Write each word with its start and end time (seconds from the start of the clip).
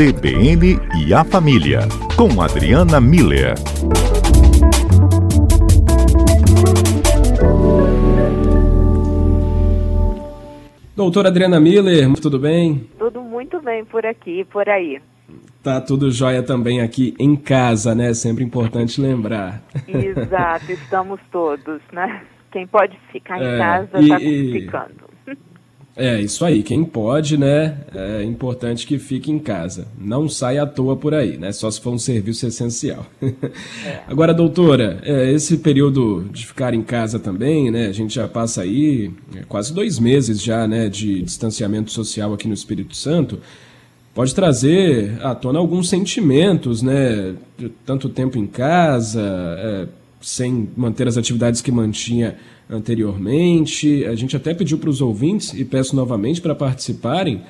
CBN 0.00 0.80
e 0.96 1.12
a 1.12 1.22
Família, 1.22 1.80
com 2.16 2.40
Adriana 2.40 2.98
Miller. 3.02 3.52
Doutora 10.96 11.28
Adriana 11.28 11.60
Miller, 11.60 12.10
tudo 12.14 12.38
bem? 12.38 12.88
Tudo 12.98 13.20
muito 13.20 13.60
bem 13.60 13.84
por 13.84 14.06
aqui 14.06 14.40
e 14.40 14.44
por 14.46 14.66
aí. 14.70 15.02
Tá 15.62 15.82
tudo 15.82 16.10
jóia 16.10 16.42
também 16.42 16.80
aqui 16.80 17.14
em 17.18 17.36
casa, 17.36 17.94
né? 17.94 18.14
Sempre 18.14 18.42
importante 18.42 19.02
lembrar. 19.02 19.60
Exato, 19.86 20.72
estamos 20.72 21.20
todos, 21.30 21.82
né? 21.92 22.22
Quem 22.50 22.66
pode 22.66 22.98
ficar 23.12 23.38
em 23.38 23.46
é, 23.46 23.58
casa 23.58 24.00
está 24.00 24.18
ficando. 24.18 25.09
É, 26.00 26.18
isso 26.18 26.46
aí. 26.46 26.62
Quem 26.62 26.82
pode, 26.82 27.36
né? 27.36 27.76
É 27.94 28.24
importante 28.24 28.86
que 28.86 28.98
fique 28.98 29.30
em 29.30 29.38
casa. 29.38 29.86
Não 30.00 30.30
saia 30.30 30.62
à 30.62 30.66
toa 30.66 30.96
por 30.96 31.12
aí, 31.12 31.36
né? 31.36 31.52
Só 31.52 31.70
se 31.70 31.78
for 31.78 31.92
um 31.92 31.98
serviço 31.98 32.46
essencial. 32.46 33.04
É. 33.84 34.00
Agora, 34.08 34.32
doutora, 34.32 34.98
é, 35.02 35.30
esse 35.30 35.58
período 35.58 36.24
de 36.32 36.46
ficar 36.46 36.72
em 36.72 36.82
casa 36.82 37.18
também, 37.18 37.70
né? 37.70 37.86
A 37.86 37.92
gente 37.92 38.14
já 38.14 38.26
passa 38.26 38.62
aí 38.62 39.10
é, 39.36 39.42
quase 39.46 39.74
dois 39.74 39.98
meses 39.98 40.42
já, 40.42 40.66
né? 40.66 40.88
De 40.88 41.20
distanciamento 41.20 41.90
social 41.90 42.32
aqui 42.32 42.48
no 42.48 42.54
Espírito 42.54 42.96
Santo. 42.96 43.38
Pode 44.14 44.34
trazer 44.34 45.18
à 45.22 45.34
tona 45.34 45.58
alguns 45.58 45.90
sentimentos, 45.90 46.80
né? 46.80 47.34
De 47.58 47.68
tanto 47.84 48.08
tempo 48.08 48.38
em 48.38 48.46
casa, 48.46 49.20
é, 49.58 49.86
sem 50.20 50.68
manter 50.76 51.08
as 51.08 51.16
atividades 51.16 51.60
que 51.60 51.72
mantinha 51.72 52.36
anteriormente. 52.68 54.04
A 54.04 54.14
gente 54.14 54.36
até 54.36 54.54
pediu 54.54 54.78
para 54.78 54.90
os 54.90 55.00
ouvintes, 55.00 55.52
e 55.54 55.64
peço 55.64 55.96
novamente 55.96 56.40
para 56.40 56.54
participarem, 56.54 57.42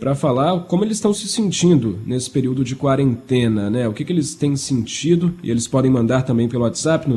para 0.00 0.12
falar 0.14 0.60
como 0.60 0.84
eles 0.84 0.96
estão 0.96 1.12
se 1.14 1.28
sentindo 1.28 1.98
nesse 2.04 2.30
período 2.30 2.64
de 2.64 2.74
quarentena, 2.74 3.70
né? 3.70 3.86
O 3.86 3.92
que, 3.92 4.04
que 4.04 4.12
eles 4.12 4.34
têm 4.34 4.56
sentido, 4.56 5.34
e 5.42 5.50
eles 5.50 5.68
podem 5.68 5.90
mandar 5.90 6.22
também 6.22 6.48
pelo 6.48 6.64
WhatsApp 6.64 7.08
no 7.08 7.16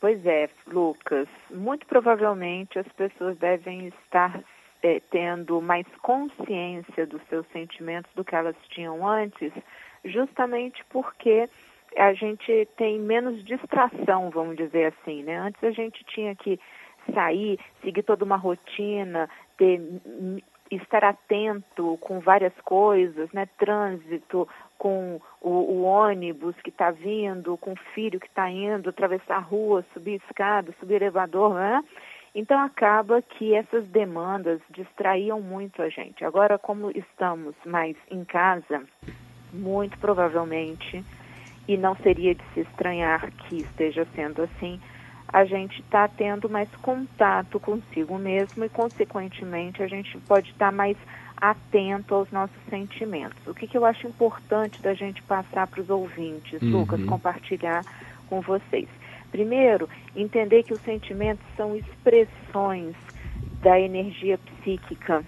Pois 0.00 0.24
é, 0.24 0.48
Lucas. 0.66 1.28
Muito 1.50 1.86
provavelmente 1.86 2.78
as 2.78 2.88
pessoas 2.88 3.36
devem 3.36 3.88
estar 3.88 4.42
é, 4.82 5.00
tendo 5.10 5.60
mais 5.60 5.86
consciência 6.00 7.06
dos 7.06 7.22
seus 7.28 7.46
sentimentos 7.48 8.10
do 8.14 8.24
que 8.24 8.34
elas 8.34 8.56
tinham 8.70 9.06
antes, 9.06 9.52
justamente 10.04 10.82
porque 10.88 11.48
a 11.96 12.14
gente 12.14 12.66
tem 12.76 12.98
menos 12.98 13.44
distração, 13.44 14.30
vamos 14.30 14.56
dizer 14.56 14.94
assim, 14.94 15.22
né? 15.22 15.36
Antes 15.36 15.62
a 15.62 15.70
gente 15.70 16.02
tinha 16.04 16.34
que 16.34 16.58
sair, 17.12 17.58
seguir 17.82 18.02
toda 18.02 18.24
uma 18.24 18.36
rotina, 18.36 19.28
ter, 19.58 19.80
estar 20.70 21.04
atento 21.04 21.98
com 22.00 22.20
várias 22.20 22.54
coisas, 22.64 23.30
né? 23.32 23.46
Trânsito, 23.58 24.48
com 24.80 25.20
o, 25.42 25.50
o 25.50 25.82
ônibus 25.82 26.56
que 26.64 26.70
está 26.70 26.90
vindo, 26.90 27.54
com 27.58 27.74
o 27.74 27.80
filho 27.94 28.18
que 28.18 28.26
está 28.26 28.48
indo, 28.48 28.88
atravessar 28.88 29.36
a 29.36 29.38
rua, 29.38 29.84
subir 29.92 30.22
escada, 30.26 30.74
subir 30.80 30.94
elevador, 30.94 31.52
né? 31.54 31.84
Então 32.34 32.58
acaba 32.58 33.20
que 33.20 33.54
essas 33.54 33.86
demandas 33.88 34.58
distraíam 34.70 35.38
muito 35.38 35.82
a 35.82 35.90
gente. 35.90 36.24
Agora, 36.24 36.56
como 36.58 36.90
estamos 36.92 37.54
mais 37.66 37.94
em 38.10 38.24
casa, 38.24 38.82
muito 39.52 39.98
provavelmente, 39.98 41.04
e 41.68 41.76
não 41.76 41.94
seria 41.96 42.34
de 42.34 42.42
se 42.54 42.60
estranhar 42.60 43.30
que 43.32 43.56
esteja 43.56 44.06
sendo 44.14 44.42
assim, 44.42 44.80
a 45.28 45.44
gente 45.44 45.82
está 45.82 46.08
tendo 46.08 46.48
mais 46.48 46.70
contato 46.76 47.60
consigo 47.60 48.16
mesmo 48.16 48.64
e, 48.64 48.68
consequentemente, 48.70 49.82
a 49.82 49.86
gente 49.86 50.16
pode 50.20 50.50
estar 50.52 50.70
tá 50.70 50.72
mais 50.72 50.96
atento 51.40 52.14
aos 52.14 52.30
nossos 52.30 52.56
sentimentos. 52.68 53.46
O 53.46 53.54
que, 53.54 53.66
que 53.66 53.76
eu 53.76 53.84
acho 53.84 54.06
importante 54.06 54.80
da 54.82 54.94
gente 54.94 55.22
passar 55.22 55.66
para 55.66 55.80
os 55.80 55.88
ouvintes, 55.88 56.60
uhum. 56.60 56.80
Lucas, 56.80 57.02
compartilhar 57.04 57.84
com 58.28 58.40
vocês. 58.40 58.88
Primeiro, 59.30 59.88
entender 60.14 60.64
que 60.64 60.74
os 60.74 60.80
sentimentos 60.82 61.44
são 61.56 61.76
expressões 61.76 62.94
da 63.62 63.78
energia 63.78 64.38
psíquica, 64.38 65.24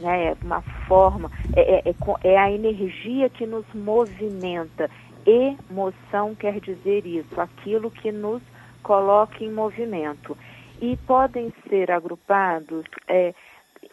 né? 0.00 0.28
É 0.28 0.36
uma 0.42 0.62
forma, 0.86 1.30
é, 1.54 1.76
é, 1.76 1.90
é, 1.90 1.94
é 2.24 2.38
a 2.38 2.50
energia 2.50 3.28
que 3.28 3.46
nos 3.46 3.66
movimenta. 3.74 4.90
Emoção 5.26 6.34
quer 6.34 6.58
dizer 6.60 7.04
isso, 7.04 7.38
aquilo 7.40 7.90
que 7.90 8.10
nos 8.10 8.42
coloca 8.82 9.44
em 9.44 9.52
movimento. 9.52 10.36
E 10.80 10.96
podem 11.06 11.52
ser 11.68 11.90
agrupados 11.90 12.84
é, 13.06 13.34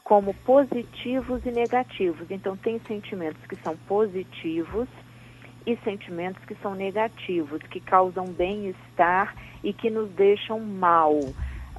como 0.06 0.36
positivos 0.36 1.44
e 1.46 1.52
negativos. 1.52 2.30
Então, 2.30 2.56
tem 2.56 2.80
sentimentos 2.88 3.44
que 3.48 3.56
são 3.58 3.76
positivos 3.88 4.88
e 5.66 5.76
sentimentos 5.78 6.46
que 6.46 6.54
são 6.62 6.76
negativos, 6.76 7.60
que 7.64 7.80
causam 7.80 8.26
bem-estar 8.26 9.36
e 9.64 9.74
que 9.74 9.90
nos 9.90 10.10
deixam 10.12 10.60
mal, 10.60 11.20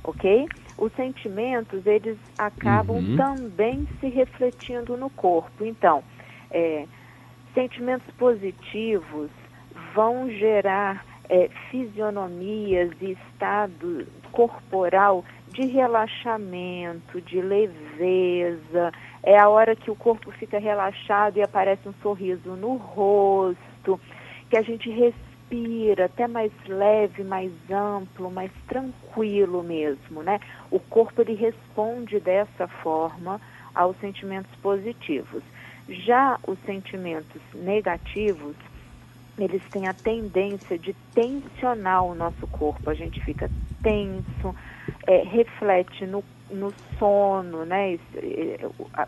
ok? 0.03 0.49
Os 0.77 0.93
sentimentos, 0.95 1.87
eles 1.87 2.19
acabam 2.37 2.97
uhum. 2.97 3.17
também 3.17 3.89
se 4.01 4.09
refletindo 4.09 4.97
no 4.97 5.09
corpo. 5.09 5.65
Então, 5.65 6.03
é, 6.51 6.85
sentimentos 7.55 8.13
positivos 8.17 9.31
vão 9.95 10.29
gerar 10.31 11.07
é, 11.29 11.49
fisionomias 11.71 12.91
e 13.01 13.13
estado 13.13 14.05
corporal 14.37 15.25
de 15.49 15.65
relaxamento, 15.65 17.23
de 17.23 17.41
leveza. 17.41 18.93
É 19.23 19.39
a 19.39 19.49
hora 19.49 19.75
que 19.75 19.91
o 19.91 19.97
corpo 19.97 20.31
fica 20.31 20.59
relaxado 20.59 21.39
e 21.39 21.43
aparece 21.43 21.89
um 21.89 21.95
sorriso 22.03 22.51
no 22.51 22.77
rosto 22.77 23.99
que 24.51 24.59
a 24.59 24.63
gente 24.63 24.91
respira 24.91 26.05
até 26.05 26.29
mais 26.29 26.53
leve, 26.69 27.25
mais 27.25 27.51
amplo, 27.71 28.31
mais 28.31 28.53
tranquilo 28.69 29.63
mesmo, 29.63 30.23
né? 30.23 30.39
O 30.71 30.79
corpo 30.79 31.23
ele 31.23 31.35
responde 31.35 32.21
dessa 32.21 32.69
forma 32.69 33.41
aos 33.75 33.97
sentimentos 34.01 34.55
positivos. 34.57 35.43
Já 35.89 36.39
os 36.47 36.59
sentimentos 36.67 37.41
negativos, 37.55 38.55
eles 39.39 39.63
têm 39.71 39.87
a 39.87 39.95
tendência 39.95 40.79
de 40.79 40.95
tensionar 41.15 42.05
o 42.05 42.15
nosso 42.15 42.47
corpo. 42.47 42.89
A 42.89 42.95
gente 42.95 43.23
fica 43.25 43.51
tenso, 43.83 44.55
é, 45.07 45.23
reflete 45.23 46.07
no 46.07 46.23
no 46.51 46.73
sono, 46.99 47.65
né? 47.65 47.99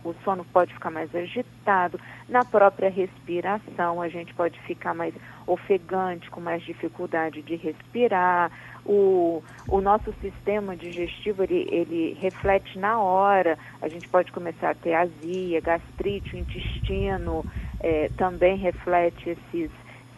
O 0.04 0.12
sono 0.24 0.44
pode 0.44 0.74
ficar 0.74 0.90
mais 0.90 1.14
agitado, 1.14 1.98
na 2.28 2.44
própria 2.44 2.90
respiração 2.90 4.02
a 4.02 4.08
gente 4.08 4.34
pode 4.34 4.58
ficar 4.60 4.94
mais 4.94 5.14
ofegante, 5.46 6.30
com 6.30 6.40
mais 6.40 6.62
dificuldade 6.62 7.42
de 7.42 7.56
respirar. 7.56 8.50
O, 8.84 9.42
o 9.68 9.80
nosso 9.80 10.12
sistema 10.20 10.74
digestivo 10.74 11.42
ele, 11.42 11.68
ele 11.70 12.18
reflete 12.20 12.78
na 12.78 13.00
hora. 13.00 13.58
A 13.80 13.88
gente 13.88 14.08
pode 14.08 14.32
começar 14.32 14.70
a 14.70 14.74
ter 14.74 14.94
azia, 14.94 15.60
gastrite, 15.60 16.34
o 16.34 16.38
intestino 16.38 17.44
é, 17.80 18.08
também 18.16 18.56
reflete 18.56 19.30
esses 19.30 19.70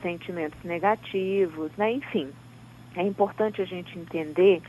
sentimentos 0.03 0.63
negativos, 0.65 1.71
né? 1.77 1.93
Enfim, 1.93 2.31
é 2.97 3.03
importante 3.03 3.63
a 3.63 3.65
gente 3.65 3.99
entender 3.99 4.63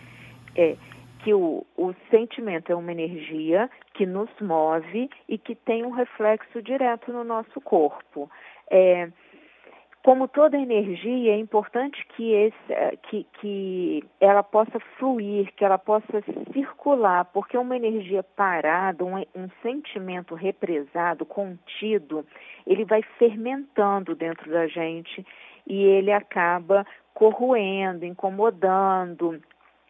é, 0.55 0.75
que 1.23 1.33
o, 1.33 1.65
o 1.77 1.93
sentimento 2.09 2.71
é 2.71 2.75
uma 2.75 2.91
energia 2.91 3.69
que 3.93 4.05
nos 4.05 4.29
move 4.39 5.09
e 5.27 5.37
que 5.37 5.55
tem 5.55 5.85
um 5.85 5.91
reflexo 5.91 6.61
direto 6.61 7.11
no 7.11 7.23
nosso 7.23 7.61
corpo. 7.61 8.29
É, 8.69 9.09
como 10.03 10.27
toda 10.27 10.57
energia, 10.57 11.33
é 11.33 11.37
importante 11.37 12.03
que, 12.15 12.33
esse, 12.33 12.73
é, 12.73 12.95
que, 12.97 13.25
que 13.39 14.03
ela 14.19 14.41
possa 14.41 14.79
fluir, 14.97 15.53
que 15.55 15.63
ela 15.63 15.77
possa 15.77 16.23
circular, 16.51 17.25
porque 17.25 17.55
uma 17.55 17.75
energia 17.75 18.23
parada, 18.23 19.05
um, 19.05 19.17
um 19.35 19.49
sentimento 19.61 20.33
represado, 20.33 21.23
contido, 21.23 22.25
ele 22.65 22.83
vai 22.83 23.03
fermentando 23.19 24.15
dentro 24.15 24.49
da 24.51 24.65
gente 24.67 25.25
e 25.67 25.83
ele 25.83 26.11
acaba 26.11 26.85
corroendo, 27.13 28.03
incomodando, 28.03 29.39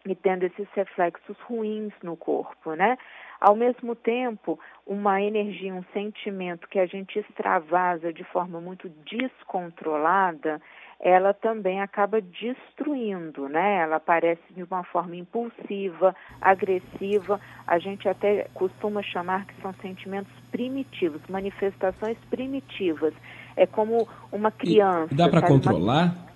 e 0.06 0.14
tendo 0.14 0.44
esses 0.44 0.66
reflexos 0.74 1.36
ruins 1.40 1.92
no 2.02 2.16
corpo, 2.16 2.74
né? 2.74 2.98
Ao 3.40 3.56
mesmo 3.56 3.94
tempo, 3.96 4.58
uma 4.86 5.20
energia, 5.20 5.74
um 5.74 5.84
sentimento 5.92 6.68
que 6.68 6.78
a 6.78 6.86
gente 6.86 7.18
extravasa 7.18 8.12
de 8.12 8.22
forma 8.24 8.60
muito 8.60 8.88
descontrolada, 9.04 10.60
ela 11.00 11.34
também 11.34 11.80
acaba 11.80 12.20
destruindo, 12.20 13.48
né? 13.48 13.78
Ela 13.78 13.96
aparece 13.96 14.42
de 14.50 14.62
uma 14.62 14.84
forma 14.84 15.16
impulsiva, 15.16 16.14
agressiva. 16.40 17.40
A 17.66 17.80
gente 17.80 18.08
até 18.08 18.46
costuma 18.54 19.02
chamar 19.02 19.44
que 19.46 19.60
são 19.60 19.74
sentimentos 19.82 20.32
primitivos, 20.52 21.20
manifestações 21.28 22.16
primitivas. 22.30 23.12
É 23.56 23.66
como 23.66 24.08
uma 24.30 24.52
criança. 24.52 25.12
E 25.12 25.16
dá 25.16 25.28
para 25.28 25.42
controlar? 25.42 26.14
Uma 26.14 26.31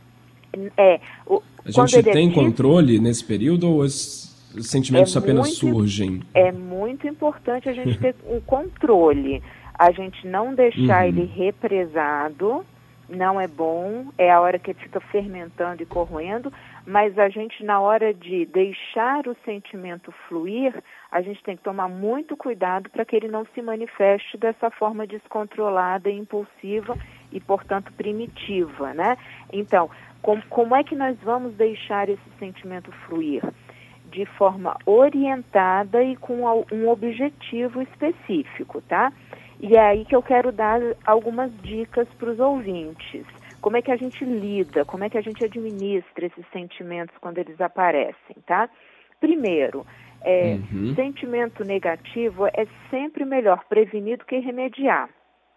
É, 0.77 1.01
o, 1.27 1.43
a 1.65 1.71
gente 1.71 1.99
é 2.09 2.13
tem 2.13 2.31
controle 2.33 2.99
nesse 2.99 3.25
período 3.25 3.69
ou 3.69 3.81
os 3.81 4.27
sentimentos 4.61 5.15
é 5.15 5.19
apenas 5.19 5.47
muito, 5.47 5.59
surgem? 5.59 6.23
É 6.35 6.53
muito 6.53 7.07
importante 7.07 7.69
a 7.69 7.73
gente 7.73 7.99
ter 7.99 8.15
um 8.29 8.41
controle. 8.41 9.43
A 9.79 9.91
gente 9.91 10.27
não 10.27 10.55
deixar 10.55 11.03
uhum. 11.03 11.09
ele 11.09 11.25
represado, 11.27 12.65
não 13.09 13.41
é 13.41 13.47
bom, 13.47 14.07
é 14.17 14.31
a 14.33 14.41
hora 14.41 14.59
que 14.59 14.71
ele 14.71 14.79
fica 14.81 15.01
fermentando 15.01 15.83
e 15.83 15.87
corroendo, 15.87 16.53
mas 16.87 17.19
a 17.19 17.29
gente, 17.29 17.65
na 17.65 17.81
hora 17.81 18.15
de 18.15 18.47
deixar 18.47 19.27
o 19.27 19.37
sentimento 19.45 20.13
fluir, 20.29 20.73
a 21.11 21.21
gente 21.21 21.43
tem 21.43 21.57
que 21.57 21.63
tomar 21.63 21.89
muito 21.89 22.37
cuidado 22.37 22.89
para 22.91 23.05
que 23.05 23.17
ele 23.17 23.29
não 23.29 23.45
se 23.55 23.61
manifeste 23.61 24.39
dessa 24.39 24.71
forma 24.71 25.07
descontrolada 25.07 26.09
e 26.09 26.17
impulsiva 26.17 26.97
e, 27.33 27.41
portanto, 27.41 27.93
primitiva, 27.93 28.95
né? 28.95 29.19
Então, 29.53 29.91
com, 30.23 30.41
como 30.43 30.75
é 30.75 30.83
que 30.83 30.95
nós 30.95 31.17
vamos 31.23 31.55
deixar 31.55 32.09
esse 32.09 32.31
sentimento 32.39 32.91
fluir? 33.07 33.43
De 34.11 34.25
forma 34.25 34.77
orientada 34.87 36.03
e 36.03 36.17
com 36.17 36.43
um 36.73 36.89
objetivo 36.89 37.83
específico, 37.83 38.81
tá? 38.83 39.13
E 39.61 39.77
é 39.77 39.81
aí 39.81 40.05
que 40.05 40.15
eu 40.15 40.23
quero 40.23 40.53
dar 40.53 40.81
algumas 41.05 41.51
dicas 41.63 42.09
para 42.19 42.31
os 42.31 42.39
ouvintes. 42.39 43.27
Como 43.61 43.77
é 43.77 43.83
que 43.83 43.91
a 43.91 43.97
gente 43.97 44.25
lida, 44.25 44.85
como 44.85 45.05
é 45.05 45.11
que 45.11 45.19
a 45.19 45.23
gente 45.23 45.45
administra 45.45 46.27
esses 46.27 46.47
sentimentos 46.53 47.17
quando 47.19 47.39
eles 47.39 47.61
aparecem, 47.61 48.37
tá? 48.47 48.69
Primeiro, 49.19 49.85
é, 50.23 50.59
uhum. 50.73 50.95
sentimento 50.95 51.65
negativo 51.65 52.47
é 52.47 52.67
sempre 52.91 53.25
melhor 53.25 53.65
prevenir 53.69 54.19
do 54.19 54.25
que 54.25 54.39
remediar, 54.39 55.09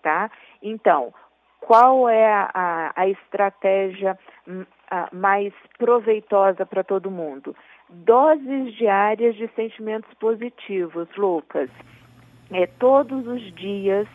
tá? 0.01 0.31
Então, 0.61 1.13
qual 1.59 2.09
é 2.09 2.25
a, 2.25 2.91
a, 2.95 3.07
estratégia 3.07 4.17
hum, 4.47 4.65
a, 4.89 5.09
mais 5.11 5.53
proveitosa 5.77 6.65
para 6.65 6.83
todo 6.83 7.11
mundo? 7.11 7.55
Doses 7.89 8.73
diárias 8.75 9.35
de 9.35 9.47
sentimentos 9.55 10.13
positivos, 10.15 11.07
Lucas 11.17 11.69
é, 12.51 12.65
todos 12.65 13.27
os 13.27 13.41
dias, 13.55 14.07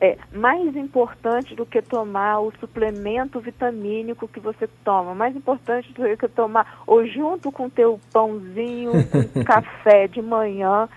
é 0.00 0.16
mais 0.32 0.74
importante 0.74 1.54
do 1.54 1.64
que 1.64 1.80
tomar 1.80 2.40
o 2.40 2.52
suplemento 2.58 3.40
vitamínico 3.40 4.26
que 4.26 4.40
você 4.40 4.68
toma, 4.84 5.14
mais 5.14 5.36
importante 5.36 5.92
do 5.92 6.16
que 6.16 6.28
tomar, 6.28 6.82
ou 6.86 7.06
junto 7.06 7.52
com 7.52 7.68
teu 7.68 8.00
pãozinho, 8.12 8.92
café 9.46 10.08
de 10.08 10.20
manhã, 10.20 10.88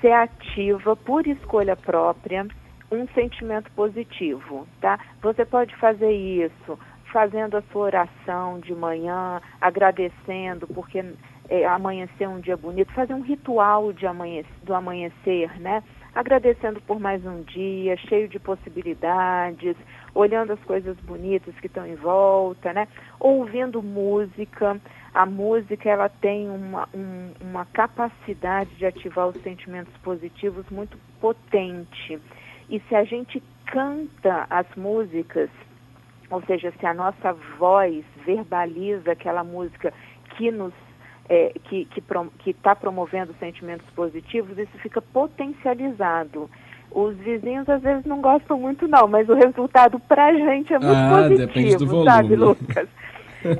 ser 0.00 0.12
ativa 0.12 0.96
por 0.96 1.26
escolha 1.26 1.76
própria 1.76 2.46
um 2.96 3.08
sentimento 3.08 3.70
positivo, 3.72 4.66
tá? 4.80 4.98
Você 5.22 5.44
pode 5.44 5.74
fazer 5.76 6.12
isso 6.12 6.78
fazendo 7.12 7.56
a 7.56 7.62
sua 7.70 7.82
oração 7.82 8.58
de 8.58 8.74
manhã, 8.74 9.40
agradecendo 9.60 10.66
porque 10.66 11.04
é, 11.48 11.64
amanhecer 11.64 12.28
um 12.28 12.40
dia 12.40 12.56
bonito, 12.56 12.92
fazer 12.92 13.14
um 13.14 13.20
ritual 13.20 13.92
de 13.92 14.04
amanhecer, 14.04 14.52
do 14.64 14.74
amanhecer, 14.74 15.60
né? 15.60 15.82
Agradecendo 16.14 16.80
por 16.80 16.98
mais 17.00 17.24
um 17.24 17.42
dia, 17.42 17.96
cheio 17.96 18.28
de 18.28 18.38
possibilidades, 18.38 19.76
olhando 20.14 20.52
as 20.52 20.60
coisas 20.60 20.96
bonitas 21.00 21.54
que 21.60 21.66
estão 21.66 21.86
em 21.86 21.96
volta, 21.96 22.72
né? 22.72 22.88
Ouvindo 23.18 23.82
música. 23.82 24.80
A 25.12 25.26
música 25.26 25.88
ela 25.88 26.08
tem 26.08 26.50
uma, 26.50 26.88
um, 26.94 27.32
uma 27.40 27.64
capacidade 27.66 28.74
de 28.76 28.86
ativar 28.86 29.28
os 29.28 29.40
sentimentos 29.42 29.94
positivos 29.98 30.68
muito 30.70 30.98
potente. 31.20 32.20
E 32.68 32.80
se 32.88 32.94
a 32.94 33.04
gente 33.04 33.42
canta 33.66 34.46
as 34.50 34.66
músicas, 34.76 35.50
ou 36.30 36.42
seja, 36.42 36.72
se 36.78 36.86
a 36.86 36.94
nossa 36.94 37.32
voz 37.58 38.04
verbaliza 38.24 39.12
aquela 39.12 39.44
música 39.44 39.92
que 40.36 40.50
nos 40.50 40.72
é, 41.28 41.54
que 41.64 41.88
está 42.46 42.74
promovendo 42.76 43.34
sentimentos 43.40 43.88
positivos, 43.90 44.58
isso 44.58 44.76
fica 44.78 45.00
potencializado. 45.00 46.50
Os 46.90 47.16
vizinhos 47.16 47.68
às 47.68 47.82
vezes 47.82 48.04
não 48.04 48.20
gostam 48.20 48.58
muito 48.58 48.86
não, 48.86 49.08
mas 49.08 49.28
o 49.28 49.34
resultado 49.34 49.98
para 49.98 50.26
a 50.26 50.34
gente 50.34 50.72
é 50.72 50.78
muito 50.78 50.94
ah, 50.94 51.22
positivo, 51.22 52.04
sabe, 52.04 52.36
Lucas? 52.36 52.88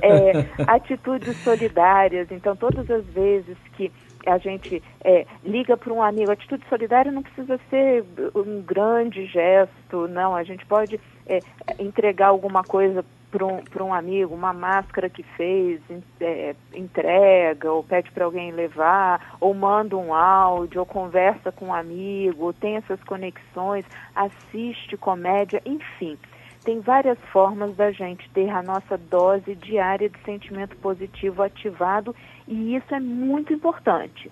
É, 0.01 0.31
atitudes 0.67 1.37
solidárias, 1.43 2.31
então 2.31 2.55
todas 2.55 2.89
as 2.89 3.05
vezes 3.07 3.57
que 3.75 3.91
a 4.25 4.37
gente 4.37 4.81
é, 5.03 5.25
liga 5.43 5.77
para 5.77 5.93
um 5.93 6.01
amigo, 6.01 6.31
atitude 6.31 6.65
solidária 6.67 7.11
não 7.11 7.23
precisa 7.23 7.59
ser 7.69 8.03
um 8.33 8.61
grande 8.61 9.25
gesto, 9.25 10.07
não, 10.07 10.35
a 10.35 10.43
gente 10.43 10.65
pode 10.65 10.99
é, 11.27 11.39
entregar 11.79 12.27
alguma 12.27 12.63
coisa 12.63 13.05
para 13.31 13.45
um, 13.45 13.87
um 13.87 13.93
amigo, 13.93 14.33
uma 14.33 14.53
máscara 14.53 15.09
que 15.09 15.21
fez, 15.21 15.81
é, 16.21 16.55
entrega, 16.73 17.71
ou 17.71 17.83
pede 17.83 18.09
para 18.11 18.23
alguém 18.23 18.51
levar, 18.51 19.35
ou 19.41 19.53
manda 19.53 19.97
um 19.97 20.13
áudio, 20.13 20.79
ou 20.79 20.85
conversa 20.85 21.51
com 21.51 21.65
um 21.65 21.73
amigo, 21.73 22.45
ou 22.45 22.53
tem 22.53 22.77
essas 22.77 23.01
conexões, 23.03 23.85
assiste 24.15 24.95
comédia, 24.95 25.61
enfim. 25.65 26.17
Tem 26.65 26.79
várias 26.79 27.17
formas 27.31 27.75
da 27.75 27.91
gente 27.91 28.29
ter 28.31 28.49
a 28.49 28.61
nossa 28.61 28.97
dose 28.97 29.55
diária 29.55 30.09
de 30.09 30.19
sentimento 30.23 30.75
positivo 30.77 31.43
ativado 31.43 32.13
e 32.47 32.75
isso 32.75 32.93
é 32.93 32.99
muito 32.99 33.53
importante. 33.53 34.31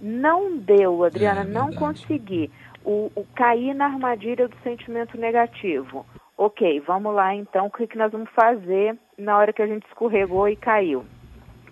Não 0.00 0.56
deu, 0.56 1.02
Adriana, 1.02 1.40
é, 1.40 1.44
não 1.44 1.72
consegui 1.72 2.50
o, 2.84 3.10
o 3.14 3.26
cair 3.34 3.74
na 3.74 3.86
armadilha 3.86 4.46
do 4.46 4.56
sentimento 4.62 5.18
negativo 5.18 6.06
Ok, 6.42 6.80
vamos 6.86 7.14
lá 7.14 7.34
então, 7.34 7.66
o 7.66 7.70
que, 7.70 7.86
que 7.86 7.98
nós 7.98 8.10
vamos 8.10 8.30
fazer 8.30 8.96
na 9.18 9.36
hora 9.36 9.52
que 9.52 9.60
a 9.60 9.66
gente 9.66 9.86
escorregou 9.86 10.48
e 10.48 10.56
caiu? 10.56 11.04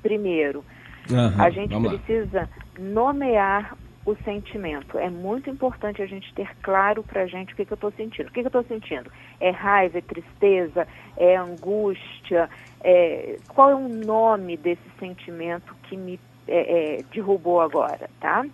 Primeiro, 0.02 0.62
uhum, 1.10 1.42
a 1.42 1.48
gente 1.48 1.74
precisa 1.74 2.40
lá. 2.40 2.48
nomear 2.78 3.74
o 4.04 4.14
sentimento. 4.24 4.98
É 4.98 5.10
muito 5.10 5.50
importante 5.50 6.00
a 6.00 6.06
gente 6.06 6.32
ter 6.34 6.48
claro 6.62 7.02
para 7.02 7.22
a 7.22 7.26
gente 7.26 7.52
o 7.52 7.56
que, 7.56 7.64
que 7.64 7.72
eu 7.72 7.76
estou 7.76 7.90
sentindo. 7.92 8.28
O 8.28 8.32
que, 8.32 8.40
que 8.40 8.46
eu 8.46 8.60
estou 8.60 8.64
sentindo? 8.64 9.10
É 9.40 9.50
raiva, 9.50 9.98
é 9.98 10.00
tristeza, 10.00 10.86
é 11.16 11.36
angústia? 11.36 12.48
É... 12.82 13.36
Qual 13.48 13.70
é 13.70 13.74
o 13.74 13.88
nome 13.88 14.56
desse 14.56 14.88
sentimento 14.98 15.74
que 15.84 15.96
me 15.96 16.18
é, 16.46 16.98
é, 16.98 17.02
derrubou 17.12 17.60
agora, 17.60 18.08
tá? 18.20 18.46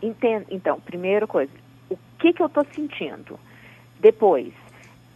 Entendo. 0.00 0.46
Então, 0.50 0.80
primeira 0.80 1.26
coisa, 1.26 1.52
o 1.90 1.98
que, 2.18 2.32
que 2.32 2.42
eu 2.42 2.46
estou 2.46 2.64
sentindo? 2.74 3.38
Depois, 3.98 4.52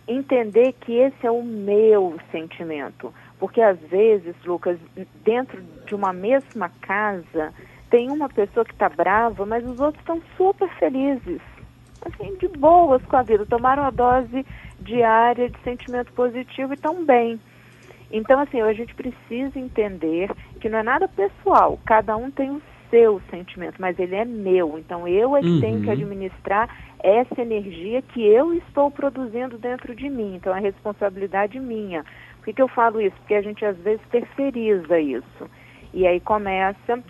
entender 0.07 0.73
que 0.73 0.93
esse 0.95 1.27
é 1.27 1.31
o 1.31 1.43
meu 1.43 2.19
sentimento. 2.31 3.13
Porque 3.39 3.61
às 3.61 3.79
vezes, 3.81 4.35
Lucas, 4.45 4.79
dentro 5.25 5.63
de 5.87 5.95
uma 5.95 6.13
mesma 6.13 6.71
casa, 6.81 7.53
tem 7.91 8.11
uma 8.11 8.29
pessoa 8.29 8.65
que 8.65 8.73
está 8.73 8.89
brava, 8.89 9.47
mas 9.47 9.65
os 9.65 9.79
outros 9.81 10.01
estão 10.01 10.21
super 10.37 10.69
felizes. 10.79 11.41
Assim, 12.05 12.37
de 12.37 12.49
boas 12.49 13.03
com 13.07 13.17
a 13.17 13.23
vida. 13.23 13.47
Tomaram 13.47 13.83
a 13.85 13.91
dose 13.91 14.47
diária 14.81 15.49
de 15.49 15.59
sentimento 15.61 16.13
positivo 16.13 16.73
e 16.73 16.75
estão 16.75 17.05
bem. 17.05 17.41
Então, 18.13 18.39
assim, 18.39 18.61
a 18.61 18.73
gente 18.73 18.95
precisa 18.95 19.59
entender 19.59 20.31
que 20.61 20.69
não 20.69 20.79
é 20.79 20.83
nada 20.83 21.09
pessoal. 21.09 21.79
Cada 21.85 22.17
um 22.17 22.31
tem 22.31 22.51
o 22.51 22.63
seu 22.91 23.21
sentimento, 23.31 23.77
mas 23.81 23.99
ele 23.99 24.15
é 24.15 24.25
meu. 24.25 24.79
Então, 24.79 25.09
eu 25.09 25.37
é 25.37 25.41
que 25.41 25.49
uhum. 25.49 25.61
tenho 25.61 25.83
que 25.83 25.91
administrar 25.91 26.69
essa 27.03 27.41
energia 27.41 28.03
que 28.03 28.25
eu 28.25 28.55
estou 28.55 28.91
produzindo 28.91 29.59
dentro 29.59 29.95
de 29.95 30.09
mim. 30.09 30.35
Então 30.37 30.55
é 30.55 30.61
responsabilidade 30.61 31.59
minha. 31.59 32.05
Por 32.39 32.47
que, 32.47 32.55
que 32.55 32.63
eu 32.63 32.69
falo 32.69 33.01
isso? 33.01 33.17
Porque 33.19 33.35
a 33.35 33.43
gente 33.43 33.65
às 33.65 33.77
vezes 33.79 34.05
terceiriza 34.11 34.99
isso. 34.99 35.51
E 35.93 36.07
aí 36.07 36.21
começa 36.21 37.03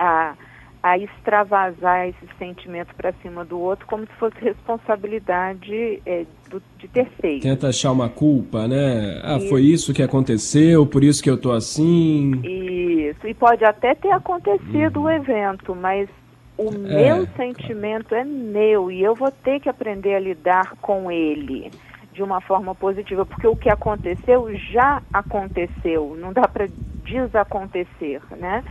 a, 0.00 0.34
a 0.82 0.98
extravasar 0.98 2.08
esse 2.08 2.26
sentimento 2.38 2.94
para 2.94 3.12
cima 3.22 3.44
do 3.44 3.60
outro 3.60 3.86
como 3.86 4.06
se 4.06 4.12
fosse 4.14 4.36
responsabilidade 4.40 6.00
é, 6.06 6.24
do, 6.48 6.62
de 6.78 6.88
terceiro. 6.88 7.42
Tenta 7.42 7.68
achar 7.68 7.92
uma 7.92 8.08
culpa, 8.08 8.66
né? 8.66 9.20
Ah, 9.22 9.36
isso. 9.36 9.48
foi 9.50 9.62
isso 9.62 9.92
que 9.92 10.02
aconteceu, 10.02 10.86
por 10.86 11.04
isso 11.04 11.22
que 11.22 11.28
eu 11.28 11.36
tô 11.36 11.52
assim. 11.52 12.32
Isso. 12.42 13.26
E 13.26 13.34
pode 13.34 13.64
até 13.64 13.94
ter 13.94 14.10
acontecido 14.10 15.00
hum. 15.00 15.04
o 15.04 15.10
evento, 15.10 15.74
mas 15.74 16.08
o 16.56 16.68
é, 16.68 17.14
meu 17.14 17.26
sentimento 17.36 18.14
é 18.14 18.24
meu 18.24 18.90
e 18.90 19.02
eu 19.02 19.14
vou 19.14 19.30
ter 19.30 19.60
que 19.60 19.68
aprender 19.68 20.14
a 20.14 20.20
lidar 20.20 20.76
com 20.80 21.10
ele 21.10 21.70
de 22.12 22.22
uma 22.22 22.40
forma 22.40 22.74
positiva, 22.74 23.24
porque 23.24 23.46
o 23.46 23.56
que 23.56 23.70
aconteceu 23.70 24.52
já 24.72 25.00
aconteceu, 25.12 26.16
não 26.18 26.32
dá 26.32 26.46
para 26.48 26.66
desacontecer, 27.04 28.20
né? 28.36 28.64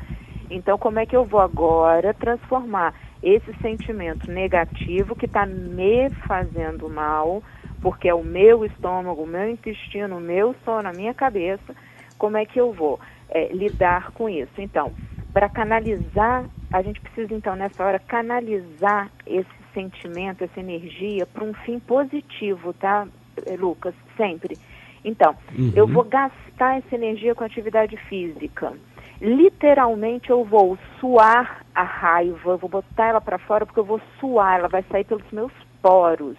Então, 0.49 0.77
como 0.77 0.99
é 0.99 1.05
que 1.05 1.15
eu 1.15 1.25
vou 1.25 1.39
agora 1.39 2.13
transformar 2.13 2.93
esse 3.21 3.53
sentimento 3.61 4.31
negativo 4.31 5.15
que 5.15 5.25
está 5.25 5.45
me 5.45 6.09
fazendo 6.27 6.89
mal, 6.89 7.43
porque 7.81 8.09
é 8.09 8.13
o 8.13 8.23
meu 8.23 8.65
estômago, 8.65 9.23
o 9.23 9.27
meu 9.27 9.49
intestino, 9.49 10.17
o 10.17 10.21
meu 10.21 10.55
sono, 10.65 10.89
a 10.89 10.93
minha 10.93 11.13
cabeça, 11.13 11.75
como 12.17 12.37
é 12.37 12.45
que 12.45 12.59
eu 12.59 12.73
vou 12.73 12.99
é, 13.29 13.49
lidar 13.53 14.11
com 14.11 14.27
isso? 14.29 14.53
Então, 14.57 14.91
para 15.33 15.47
canalizar, 15.47 16.45
a 16.71 16.81
gente 16.81 16.99
precisa 16.99 17.33
então 17.33 17.55
nessa 17.55 17.83
hora 17.83 17.99
canalizar 17.99 19.09
esse 19.25 19.47
sentimento, 19.73 20.43
essa 20.43 20.59
energia 20.59 21.25
para 21.25 21.43
um 21.43 21.53
fim 21.53 21.79
positivo, 21.79 22.73
tá, 22.73 23.07
Lucas? 23.57 23.93
Sempre. 24.17 24.57
Então, 25.03 25.35
uhum. 25.57 25.71
eu 25.75 25.87
vou 25.87 26.03
gastar 26.03 26.77
essa 26.77 26.95
energia 26.95 27.33
com 27.33 27.43
atividade 27.43 27.95
física. 28.09 28.73
Literalmente 29.21 30.29
eu 30.29 30.43
vou 30.43 30.77
suar 30.99 31.65
a 31.75 31.83
raiva, 31.83 32.51
eu 32.51 32.57
vou 32.57 32.69
botar 32.69 33.07
ela 33.07 33.21
para 33.21 33.37
fora 33.37 33.65
porque 33.65 33.79
eu 33.79 33.85
vou 33.85 33.99
suar, 34.19 34.59
ela 34.59 34.67
vai 34.67 34.83
sair 34.89 35.03
pelos 35.03 35.29
meus 35.31 35.51
poros. 35.81 36.37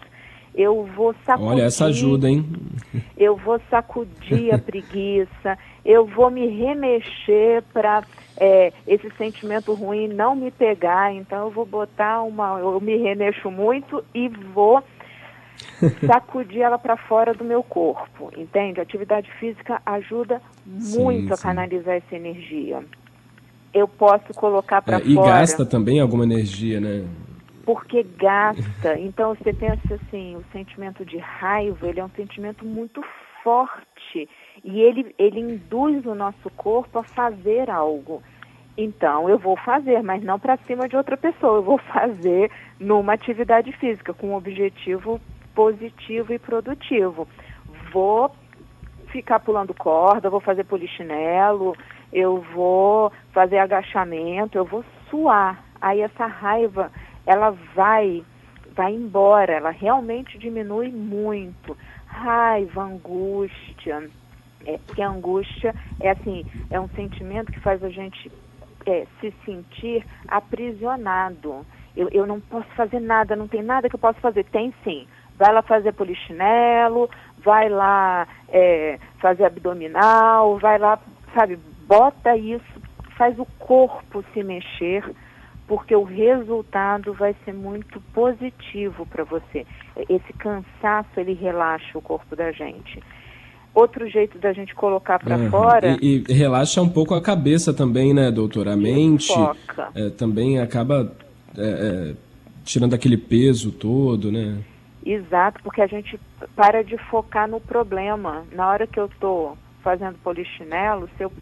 Eu 0.54 0.84
vou 0.96 1.14
sacudir. 1.24 1.48
Olha, 1.48 1.62
essa 1.62 1.86
ajuda, 1.86 2.28
hein? 2.28 2.44
Eu 3.16 3.36
vou 3.36 3.60
sacudir 3.70 4.52
a 4.52 4.58
preguiça, 4.58 5.58
eu 5.84 6.06
vou 6.06 6.30
me 6.30 6.46
remexer 6.46 7.62
para 7.70 8.02
é, 8.40 8.72
esse 8.86 9.10
sentimento 9.18 9.74
ruim 9.74 10.08
não 10.08 10.34
me 10.34 10.50
pegar. 10.50 11.12
Então 11.12 11.44
eu 11.44 11.50
vou 11.50 11.66
botar 11.66 12.22
uma. 12.22 12.58
Eu 12.58 12.80
me 12.80 12.96
remexo 12.96 13.50
muito 13.50 14.02
e 14.14 14.28
vou 14.28 14.82
sacudir 16.06 16.62
ela 16.62 16.78
para 16.78 16.96
fora 16.96 17.34
do 17.34 17.44
meu 17.44 17.62
corpo, 17.62 18.30
entende? 18.36 18.80
A 18.80 18.82
atividade 18.82 19.30
física 19.38 19.80
ajuda 19.84 20.40
muito 20.66 21.28
sim, 21.28 21.32
a 21.32 21.36
canalizar 21.36 21.96
essa 21.96 22.14
energia. 22.14 22.84
Eu 23.72 23.86
posso 23.86 24.32
colocar 24.34 24.82
para 24.82 24.96
é, 24.96 25.00
fora. 25.00 25.10
E 25.10 25.14
gasta 25.14 25.64
também 25.64 26.00
alguma 26.00 26.24
energia, 26.24 26.80
né? 26.80 27.04
Porque 27.64 28.02
gasta. 28.02 28.98
Então 28.98 29.34
você 29.34 29.52
pensa 29.52 29.94
assim, 29.94 30.36
o 30.36 30.44
sentimento 30.52 31.04
de 31.04 31.18
raiva, 31.18 31.88
ele 31.88 32.00
é 32.00 32.04
um 32.04 32.10
sentimento 32.10 32.64
muito 32.64 33.02
forte 33.42 34.28
e 34.64 34.80
ele, 34.80 35.14
ele 35.18 35.40
induz 35.40 36.04
o 36.04 36.14
nosso 36.14 36.50
corpo 36.56 36.98
a 36.98 37.02
fazer 37.02 37.70
algo. 37.70 38.22
Então, 38.76 39.28
eu 39.28 39.38
vou 39.38 39.56
fazer, 39.56 40.02
mas 40.02 40.22
não 40.22 40.38
para 40.38 40.56
cima 40.66 40.88
de 40.88 40.96
outra 40.96 41.16
pessoa, 41.16 41.56
eu 41.56 41.62
vou 41.62 41.78
fazer 41.92 42.50
numa 42.78 43.12
atividade 43.12 43.72
física, 43.72 44.14
com 44.14 44.28
um 44.28 44.36
objetivo 44.36 45.20
positivo 45.54 46.32
e 46.32 46.38
produtivo. 46.38 47.28
Vou 47.92 48.30
ficar 49.08 49.40
pulando 49.40 49.74
corda, 49.74 50.30
vou 50.30 50.40
fazer 50.40 50.64
polichinelo, 50.64 51.76
eu 52.12 52.40
vou 52.54 53.12
fazer 53.32 53.58
agachamento, 53.58 54.56
eu 54.56 54.64
vou 54.64 54.84
suar. 55.08 55.64
Aí 55.80 56.00
essa 56.00 56.26
raiva, 56.26 56.90
ela 57.26 57.50
vai 57.74 58.24
vai 58.74 58.94
embora, 58.94 59.52
ela 59.52 59.70
realmente 59.70 60.38
diminui 60.38 60.90
muito. 60.90 61.76
Raiva, 62.06 62.82
angústia, 62.82 64.08
é, 64.64 64.78
porque 64.78 65.02
a 65.02 65.08
angústia 65.08 65.74
é 66.00 66.10
assim, 66.10 66.44
é 66.70 66.80
um 66.80 66.88
sentimento 66.90 67.52
que 67.52 67.60
faz 67.60 67.82
a 67.82 67.88
gente 67.88 68.30
é, 68.86 69.06
se 69.20 69.32
sentir 69.44 70.06
aprisionado. 70.28 71.66
Eu, 71.96 72.08
eu 72.10 72.26
não 72.26 72.40
posso 72.40 72.68
fazer 72.70 73.00
nada, 73.00 73.34
não 73.34 73.48
tem 73.48 73.62
nada 73.62 73.88
que 73.88 73.94
eu 73.94 74.00
possa 74.00 74.20
fazer. 74.20 74.44
Tem 74.44 74.72
sim. 74.84 75.06
Vai 75.40 75.54
lá 75.54 75.62
fazer 75.62 75.92
polichinelo, 75.94 77.08
vai 77.42 77.70
lá 77.70 78.28
é, 78.50 78.98
fazer 79.18 79.46
abdominal, 79.46 80.58
vai 80.58 80.78
lá, 80.78 80.98
sabe, 81.34 81.58
bota 81.88 82.36
isso, 82.36 82.62
faz 83.16 83.38
o 83.38 83.46
corpo 83.58 84.22
se 84.34 84.42
mexer, 84.42 85.02
porque 85.66 85.96
o 85.96 86.04
resultado 86.04 87.14
vai 87.14 87.34
ser 87.42 87.54
muito 87.54 88.02
positivo 88.12 89.06
para 89.06 89.24
você. 89.24 89.66
Esse 90.10 90.30
cansaço, 90.34 91.08
ele 91.16 91.32
relaxa 91.32 91.96
o 91.96 92.02
corpo 92.02 92.36
da 92.36 92.52
gente 92.52 93.02
outro 93.74 94.08
jeito 94.08 94.36
da 94.36 94.52
gente 94.52 94.74
colocar 94.74 95.20
para 95.20 95.36
uhum. 95.36 95.48
fora. 95.48 95.96
E, 96.02 96.24
e, 96.28 96.32
relaxa 96.32 96.82
um 96.82 96.88
pouco 96.88 97.14
a 97.14 97.22
cabeça 97.22 97.72
também, 97.72 98.12
né, 98.12 98.28
doutora? 98.28 98.72
A 98.72 98.76
mente 98.76 99.32
é, 99.94 100.10
também 100.10 100.58
acaba 100.58 101.12
é, 101.56 101.62
é, 101.62 102.14
tirando 102.64 102.94
aquele 102.94 103.16
peso 103.16 103.70
todo, 103.70 104.32
né? 104.32 104.58
Exato, 105.04 105.62
porque 105.62 105.80
a 105.80 105.86
gente 105.86 106.20
para 106.54 106.84
de 106.84 106.96
focar 107.08 107.48
no 107.48 107.60
problema. 107.60 108.46
Na 108.52 108.68
hora 108.68 108.86
que 108.86 109.00
eu 109.00 109.06
estou 109.06 109.56
fazendo 109.82 110.18
polichinelo, 110.18 111.08
se 111.16 111.24
eu, 111.24 111.32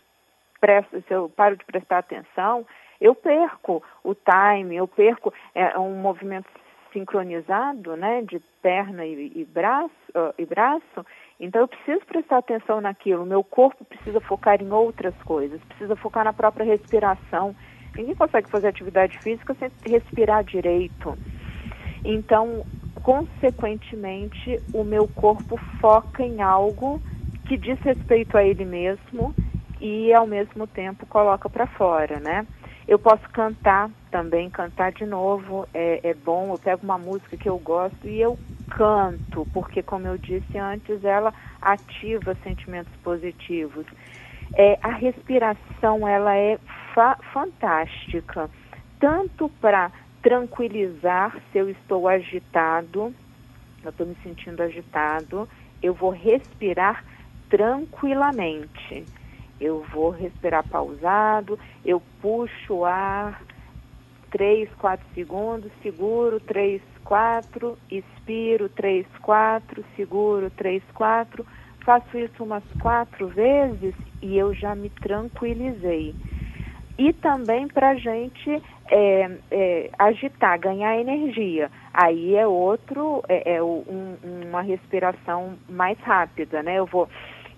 presto, 0.60 1.02
se 1.02 1.12
eu 1.12 1.28
paro 1.28 1.56
de 1.56 1.64
prestar 1.64 1.98
atenção, 1.98 2.64
eu 3.00 3.14
perco 3.14 3.82
o 4.04 4.14
time, 4.14 4.76
eu 4.76 4.86
perco 4.86 5.32
é, 5.54 5.76
um 5.78 5.96
movimento 5.96 6.48
sincronizado, 6.92 7.96
né, 7.96 8.22
de 8.22 8.40
perna 8.62 9.04
e, 9.04 9.32
e 9.34 9.44
braço, 9.44 9.92
e 10.38 10.46
braço 10.46 11.04
então 11.40 11.60
eu 11.60 11.68
preciso 11.68 12.04
prestar 12.04 12.38
atenção 12.38 12.80
naquilo, 12.80 13.24
meu 13.24 13.44
corpo 13.44 13.84
precisa 13.84 14.20
focar 14.20 14.60
em 14.60 14.70
outras 14.72 15.14
coisas, 15.22 15.60
precisa 15.68 15.94
focar 15.94 16.24
na 16.24 16.32
própria 16.32 16.66
respiração. 16.66 17.54
Ninguém 17.96 18.14
consegue 18.14 18.50
fazer 18.50 18.68
atividade 18.68 19.16
física 19.20 19.54
sem 19.54 19.70
respirar 19.86 20.42
direito. 20.42 21.16
Então, 22.04 22.64
consequentemente, 23.02 24.60
o 24.72 24.84
meu 24.84 25.06
corpo 25.06 25.58
foca 25.80 26.22
em 26.22 26.42
algo 26.42 27.02
que 27.44 27.56
diz 27.56 27.78
respeito 27.80 28.36
a 28.36 28.44
ele 28.44 28.64
mesmo 28.64 29.34
e 29.80 30.12
ao 30.12 30.26
mesmo 30.26 30.66
tempo 30.66 31.06
coloca 31.06 31.48
para 31.48 31.66
fora, 31.66 32.20
né? 32.20 32.46
Eu 32.86 32.98
posso 32.98 33.28
cantar 33.30 33.90
também, 34.10 34.50
cantar 34.50 34.92
de 34.92 35.04
novo 35.04 35.66
é, 35.74 36.00
é 36.10 36.14
bom. 36.14 36.52
Eu 36.52 36.58
pego 36.58 36.84
uma 36.84 36.98
música 36.98 37.36
que 37.36 37.48
eu 37.48 37.58
gosto 37.58 38.08
e 38.08 38.20
eu 38.20 38.38
canto, 38.68 39.46
porque, 39.52 39.82
como 39.82 40.06
eu 40.06 40.18
disse 40.18 40.58
antes, 40.58 41.04
ela 41.04 41.32
ativa 41.60 42.36
sentimentos 42.42 42.94
positivos. 43.02 43.86
É, 44.54 44.78
a 44.82 44.90
respiração 44.90 46.06
ela 46.06 46.34
é 46.36 46.58
fa 46.94 47.16
fantástica, 47.32 48.50
tanto 48.98 49.48
para 49.60 49.92
tranquilizar 50.22 51.40
se 51.50 51.58
eu 51.58 51.68
estou 51.68 52.08
agitado, 52.08 53.14
eu 53.82 53.90
estou 53.90 54.06
me 54.06 54.16
sentindo 54.22 54.62
agitado, 54.62 55.48
eu 55.82 55.94
vou 55.94 56.10
respirar 56.10 57.04
tranquilamente. 57.48 59.08
Eu 59.60 59.84
vou 59.92 60.10
respirar 60.10 60.62
pausado, 60.64 61.58
eu 61.84 62.00
puxo 62.20 62.74
o 62.74 62.84
ar 62.84 63.42
3, 64.30 64.72
4 64.74 65.06
segundos, 65.14 65.72
seguro 65.82 66.38
3, 66.40 66.80
4, 67.02 67.76
expiro 67.90 68.68
3, 68.68 69.06
4, 69.20 69.84
seguro 69.96 70.50
3, 70.50 70.82
4. 70.94 71.44
Faço 71.84 72.18
isso 72.18 72.44
umas 72.44 72.62
quatro 72.78 73.28
vezes 73.28 73.94
e 74.22 74.36
eu 74.36 74.54
já 74.54 74.74
me 74.74 74.90
tranquilizei. 74.90 76.14
E 76.98 77.12
também 77.12 77.68
para 77.68 77.90
a 77.90 77.94
gente 77.94 78.60
é, 78.90 79.30
é, 79.52 79.90
agitar, 79.96 80.58
ganhar 80.58 80.98
energia. 80.98 81.70
Aí 81.94 82.34
é 82.34 82.46
outro, 82.46 83.22
é, 83.28 83.54
é 83.54 83.62
um, 83.62 84.16
uma 84.48 84.62
respiração 84.62 85.56
mais 85.68 85.96
rápida, 86.00 86.60
né? 86.62 86.76
Eu 86.76 86.86
vou 86.86 87.08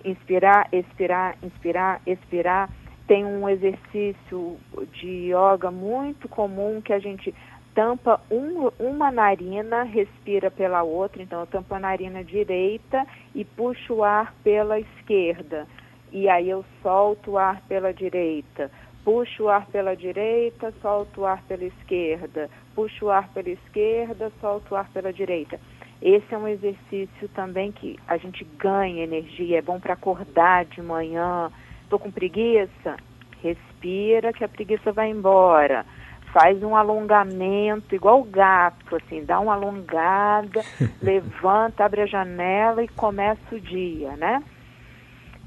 inspirar, 0.04 0.68
expirar, 0.70 1.36
inspirar, 1.42 2.02
expirar. 2.06 2.68
Tem 3.06 3.24
um 3.24 3.48
exercício 3.48 4.58
de 4.92 5.32
yoga 5.32 5.70
muito 5.70 6.28
comum 6.28 6.80
que 6.82 6.92
a 6.92 6.98
gente 6.98 7.34
tampa 7.74 8.20
um, 8.30 8.68
uma 8.78 9.10
narina, 9.10 9.84
respira 9.84 10.50
pela 10.50 10.82
outra, 10.82 11.22
então 11.22 11.40
eu 11.40 11.46
tampo 11.46 11.74
a 11.74 11.78
narina 11.78 12.22
direita 12.22 13.06
e 13.34 13.44
puxo 13.44 13.94
o 13.94 14.04
ar 14.04 14.34
pela 14.44 14.78
esquerda. 14.78 15.66
E 16.12 16.28
aí 16.28 16.50
eu 16.50 16.64
solto 16.82 17.32
o 17.32 17.38
ar 17.38 17.62
pela 17.68 17.92
direita. 17.92 18.70
Puxo 19.04 19.44
o 19.44 19.48
ar 19.48 19.66
pela 19.66 19.96
direita, 19.96 20.72
solto 20.82 21.22
o 21.22 21.26
ar 21.26 21.42
pela 21.44 21.64
esquerda. 21.64 22.50
Puxo 22.74 23.06
o 23.06 23.10
ar 23.10 23.28
pela 23.28 23.48
esquerda, 23.48 24.30
solto 24.40 24.72
o 24.72 24.76
ar 24.76 24.88
pela 24.90 25.12
direita. 25.12 25.58
Esse 26.02 26.34
é 26.34 26.38
um 26.38 26.48
exercício 26.48 27.28
também 27.34 27.72
que 27.72 27.98
a 28.08 28.16
gente 28.16 28.44
ganha 28.58 29.04
energia, 29.04 29.58
é 29.58 29.62
bom 29.62 29.78
para 29.78 29.94
acordar 29.94 30.64
de 30.64 30.80
manhã. 30.80 31.50
Estou 31.82 31.98
com 31.98 32.10
preguiça? 32.10 32.96
Respira 33.42 34.32
que 34.32 34.44
a 34.44 34.48
preguiça 34.48 34.92
vai 34.92 35.10
embora. 35.10 35.84
Faz 36.32 36.62
um 36.62 36.76
alongamento, 36.76 37.94
igual 37.94 38.20
o 38.20 38.24
gato, 38.24 38.96
assim, 38.96 39.24
dá 39.24 39.40
uma 39.40 39.54
alongada, 39.54 40.62
levanta, 41.02 41.84
abre 41.84 42.02
a 42.02 42.06
janela 42.06 42.82
e 42.82 42.88
começa 42.88 43.54
o 43.54 43.60
dia, 43.60 44.12
né? 44.16 44.42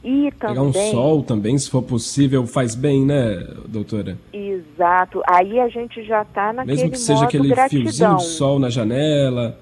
E 0.03 0.31
também... 0.31 0.55
Pegar 0.55 0.61
um 0.61 0.73
sol 0.73 1.23
também, 1.23 1.57
se 1.57 1.69
for 1.69 1.81
possível, 1.81 2.45
faz 2.45 2.75
bem, 2.75 3.05
né, 3.05 3.47
doutora? 3.65 4.17
Exato. 4.33 5.21
Aí 5.25 5.59
a 5.59 5.69
gente 5.69 6.03
já 6.03 6.23
está 6.23 6.51
naquele 6.51 6.75
Mesmo 6.75 6.91
que 6.91 6.99
seja 6.99 7.23
aquele 7.23 7.47
gratidão. 7.47 7.83
fiozinho 7.83 8.17
de 8.17 8.23
sol 8.23 8.59
na 8.59 8.69
janela. 8.69 9.57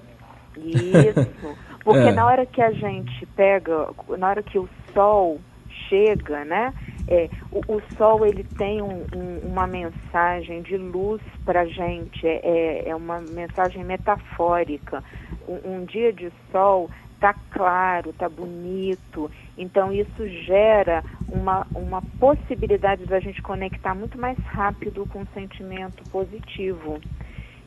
Isso. 0.56 1.26
Porque 1.84 2.08
é. 2.08 2.12
na 2.12 2.26
hora 2.26 2.46
que 2.46 2.60
a 2.60 2.70
gente 2.72 3.26
pega, 3.36 3.88
na 4.18 4.28
hora 4.28 4.42
que 4.42 4.58
o 4.58 4.68
sol 4.92 5.40
chega, 5.88 6.44
né? 6.44 6.72
É, 7.08 7.28
o, 7.50 7.60
o 7.76 7.82
sol 7.96 8.24
ele 8.24 8.44
tem 8.56 8.80
um, 8.80 9.04
um, 9.14 9.38
uma 9.44 9.66
mensagem 9.66 10.62
de 10.62 10.76
luz 10.76 11.20
para 11.44 11.66
gente, 11.66 12.26
é, 12.26 12.40
é, 12.44 12.88
é 12.88 12.96
uma 12.96 13.20
mensagem 13.20 13.84
metafórica. 13.84 15.02
Um, 15.48 15.76
um 15.76 15.84
dia 15.84 16.12
de 16.12 16.32
sol 16.50 16.88
tá 17.22 17.32
claro, 17.52 18.12
tá 18.12 18.28
bonito. 18.28 19.30
Então 19.56 19.92
isso 19.92 20.26
gera 20.44 21.04
uma, 21.28 21.64
uma 21.72 22.02
possibilidade 22.18 23.06
da 23.06 23.20
gente 23.20 23.40
conectar 23.40 23.94
muito 23.94 24.18
mais 24.18 24.36
rápido 24.44 25.06
com 25.06 25.20
um 25.20 25.26
sentimento 25.32 26.04
positivo. 26.06 26.98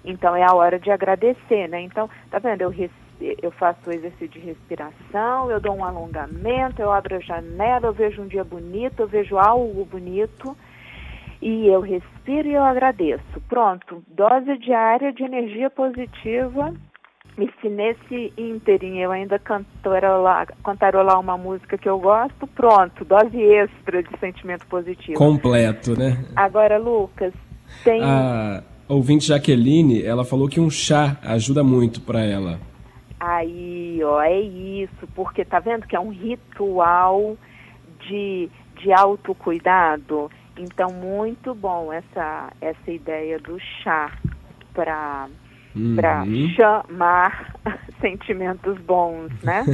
Então 0.04 0.36
é 0.36 0.44
a 0.44 0.54
hora 0.54 0.78
de 0.78 0.92
agradecer, 0.92 1.70
né? 1.70 1.80
Então, 1.80 2.10
tá 2.30 2.38
vendo? 2.38 2.64
Eu 2.64 2.76
eu 3.42 3.50
faço 3.52 3.80
o 3.90 3.94
exercício 3.94 4.28
de 4.28 4.40
respiração, 4.40 5.50
eu 5.50 5.62
dou 5.62 5.74
um 5.74 5.86
alongamento, 5.86 6.82
eu 6.82 6.92
abro 6.92 7.16
a 7.16 7.20
janela, 7.22 7.88
eu 7.88 7.94
vejo 7.94 8.22
um 8.22 8.28
dia 8.28 8.44
bonito, 8.44 9.00
eu 9.00 9.08
vejo 9.08 9.38
algo 9.38 9.86
bonito 9.86 10.56
e 11.42 11.66
eu 11.66 11.80
respiro 11.80 12.50
e 12.50 12.54
eu 12.54 12.64
agradeço. 12.64 13.40
Pronto, 13.48 14.04
dose 14.10 14.58
diária 14.58 15.14
de 15.14 15.24
energia 15.24 15.70
positiva. 15.70 16.74
E 17.38 17.50
se 17.60 17.68
nesse 17.68 18.34
ínterim 18.38 19.00
eu 19.00 19.12
ainda 19.12 19.38
cantarolar, 19.38 20.48
cantarolar 20.64 21.20
uma 21.20 21.38
música 21.38 21.78
que 21.78 21.90
eu 21.90 22.00
gosto, 22.00 22.48
pronto, 22.48 23.04
dose 23.04 23.38
extra 23.38 24.02
de 24.02 24.20
sentimento 24.20 24.66
positivo. 24.68 25.18
Completo, 25.18 25.98
né? 26.00 26.24
Agora, 26.34 26.78
Lucas, 26.78 27.34
tem. 27.84 28.02
A 28.02 28.64
ouvinte 28.88 29.26
Jaqueline, 29.26 30.02
ela 30.02 30.24
falou 30.24 30.48
que 30.48 30.62
um 30.62 30.70
chá 30.70 31.18
ajuda 31.24 31.62
muito 31.62 32.00
para 32.00 32.24
ela. 32.24 32.58
Aí, 33.20 34.00
ó, 34.04 34.22
é 34.22 34.40
isso, 34.40 35.08
porque 35.14 35.44
tá 35.44 35.60
vendo 35.60 35.88
que 35.88 35.96
é 35.96 36.00
um 36.00 36.12
ritual 36.12 37.36
de, 38.08 38.50
de 38.82 38.94
autocuidado. 38.94 40.32
Então, 40.58 40.90
muito 40.90 41.54
bom 41.54 41.92
essa, 41.92 42.54
essa 42.62 42.92
ideia 42.92 43.40
do 43.40 43.60
chá 43.84 44.12
para 44.74 45.28
uhum. 45.76 46.50
chamar 46.56 47.56
sentimentos 48.02 48.78
bons, 48.80 49.32
né? 49.44 49.66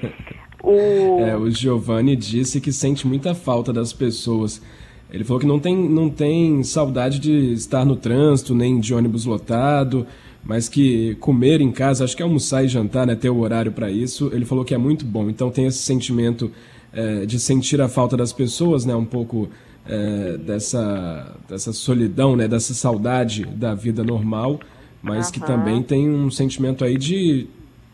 o... 0.62 1.20
É, 1.20 1.36
o 1.36 1.50
Giovanni 1.50 2.16
disse 2.16 2.60
que 2.60 2.72
sente 2.72 3.06
muita 3.06 3.34
falta 3.34 3.72
das 3.72 3.92
pessoas. 3.92 4.62
Ele 5.10 5.24
falou 5.24 5.40
que 5.40 5.46
não 5.46 5.58
tem, 5.58 5.76
não 5.76 6.10
tem 6.10 6.62
saudade 6.62 7.18
de 7.18 7.52
estar 7.52 7.84
no 7.84 7.96
trânsito, 7.96 8.54
nem 8.54 8.78
de 8.78 8.92
ônibus 8.94 9.24
lotado, 9.24 10.06
mas 10.44 10.68
que 10.68 11.14
comer 11.16 11.60
em 11.60 11.72
casa, 11.72 12.04
acho 12.04 12.16
que 12.16 12.22
almoçar 12.22 12.64
e 12.64 12.68
jantar, 12.68 13.06
né, 13.06 13.14
ter 13.14 13.30
o 13.30 13.38
horário 13.38 13.72
para 13.72 13.90
isso, 13.90 14.30
ele 14.32 14.44
falou 14.44 14.64
que 14.64 14.74
é 14.74 14.78
muito 14.78 15.04
bom. 15.04 15.30
Então 15.30 15.50
tem 15.50 15.66
esse 15.66 15.78
sentimento 15.78 16.50
é, 16.92 17.24
de 17.24 17.38
sentir 17.38 17.80
a 17.80 17.88
falta 17.88 18.16
das 18.16 18.32
pessoas, 18.32 18.84
né, 18.84 18.94
um 18.94 19.04
pouco 19.04 19.48
é, 19.86 20.36
dessa, 20.36 21.34
dessa 21.48 21.72
solidão, 21.72 22.36
né, 22.36 22.46
dessa 22.46 22.74
saudade 22.74 23.44
da 23.46 23.74
vida 23.74 24.04
normal, 24.04 24.60
mas 25.02 25.26
uhum. 25.26 25.32
que 25.32 25.40
também 25.40 25.82
tem 25.82 26.08
um 26.10 26.30
sentimento 26.30 26.84
aí 26.84 26.96
de 26.96 27.48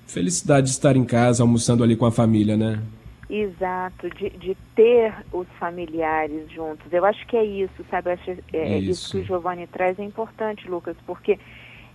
felicidade 0.07 0.67
de 0.67 0.73
estar 0.73 0.97
em 0.97 1.05
casa, 1.05 1.43
almoçando 1.43 1.83
ali 1.83 1.97
com 1.97 2.07
a 2.07 2.13
família, 2.13 2.57
né? 2.57 2.83
Exato, 3.29 4.11
de, 4.11 4.31
de 4.31 4.57
ter 4.77 5.13
os 5.33 5.47
familiares 5.59 6.51
juntos. 6.53 6.93
Eu 6.93 7.05
acho 7.05 7.27
que 7.27 7.37
é 7.37 7.45
isso, 7.45 7.85
sabe? 7.91 8.13
Acho, 8.13 8.31
é, 8.31 8.37
é 8.53 8.79
isso. 8.79 8.91
isso 8.91 9.11
que 9.13 9.19
o 9.19 9.25
Giovanni 9.25 9.67
traz 9.67 9.99
é 9.99 10.05
importante, 10.05 10.69
Lucas, 10.69 10.97
porque 11.07 11.39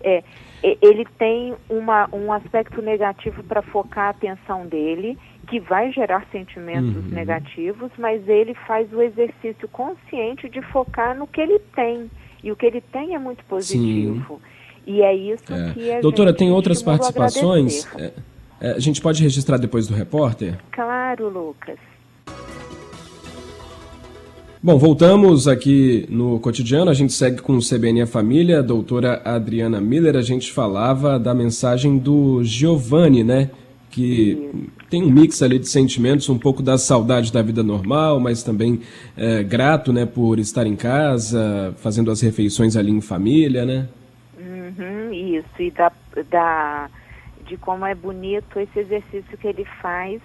é, 0.01 0.23
ele 0.81 1.05
tem 1.17 1.53
uma, 1.69 2.09
um 2.13 2.31
aspecto 2.31 2.81
negativo 2.81 3.43
para 3.43 3.61
focar 3.61 4.07
a 4.07 4.09
atenção 4.09 4.65
dele 4.65 5.17
que 5.47 5.59
vai 5.59 5.91
gerar 5.91 6.25
sentimentos 6.31 6.95
uhum. 6.95 7.11
negativos, 7.11 7.91
mas 7.97 8.27
ele 8.27 8.53
faz 8.67 8.91
o 8.93 9.01
exercício 9.01 9.67
consciente 9.69 10.47
de 10.47 10.61
focar 10.61 11.17
no 11.17 11.25
que 11.25 11.41
ele 11.41 11.59
tem. 11.75 12.09
E 12.43 12.51
o 12.51 12.55
que 12.55 12.65
ele 12.65 12.81
tem 12.81 13.15
é 13.15 13.19
muito 13.19 13.43
positivo. 13.45 14.35
Sim. 14.35 14.41
E 14.86 15.01
é 15.01 15.15
isso 15.15 15.43
é. 15.50 15.74
que 15.74 15.91
a 15.91 16.01
Doutora, 16.01 16.33
tem 16.33 16.51
outras 16.51 16.81
participações? 16.81 17.88
É, 17.98 18.12
é, 18.62 18.71
a 18.71 18.79
gente 18.79 19.01
pode 19.01 19.21
registrar 19.21 19.57
depois 19.57 19.88
do 19.88 19.93
repórter? 19.93 20.57
Claro, 20.71 21.29
Lucas. 21.29 21.77
Bom, 24.62 24.77
voltamos 24.77 25.48
aqui 25.48 26.05
no 26.09 26.39
cotidiano. 26.39 26.91
A 26.91 26.93
gente 26.93 27.13
segue 27.13 27.41
com 27.41 27.55
o 27.55 27.59
CBN 27.59 28.01
a 28.01 28.07
Família. 28.07 28.59
A 28.59 28.62
doutora 28.62 29.21
Adriana 29.24 29.79
Miller, 29.79 30.17
a 30.17 30.21
gente 30.21 30.51
falava 30.51 31.17
da 31.17 31.33
mensagem 31.33 31.98
do 31.98 32.43
Giovanni, 32.43 33.24
né? 33.24 33.50
que 33.89 34.50
tem 34.89 35.03
um 35.03 35.09
mix 35.09 35.41
ali 35.41 35.59
de 35.59 35.67
sentimentos, 35.67 36.29
um 36.29 36.38
pouco 36.38 36.62
da 36.62 36.77
saudade 36.77 37.31
da 37.31 37.41
vida 37.41 37.63
normal, 37.63 38.19
mas 38.19 38.43
também 38.43 38.81
é, 39.17 39.43
grato, 39.43 39.91
né, 39.91 40.05
por 40.05 40.39
estar 40.39 40.65
em 40.65 40.75
casa, 40.75 41.74
fazendo 41.77 42.11
as 42.11 42.22
refeições 42.22 42.75
ali 42.75 42.92
em 42.92 43.01
família, 43.01 43.65
né? 43.65 43.87
Uhum, 44.70 45.12
isso, 45.12 45.50
e 45.62 45.72
da, 45.72 45.92
da, 46.29 46.90
de 47.46 47.58
como 47.58 47.86
é 47.86 47.96
bonito 47.96 48.60
esse 48.60 48.79
exercício 48.79 49.38
que 49.38 49.48
ele 49.48 49.66
faz 49.82 50.22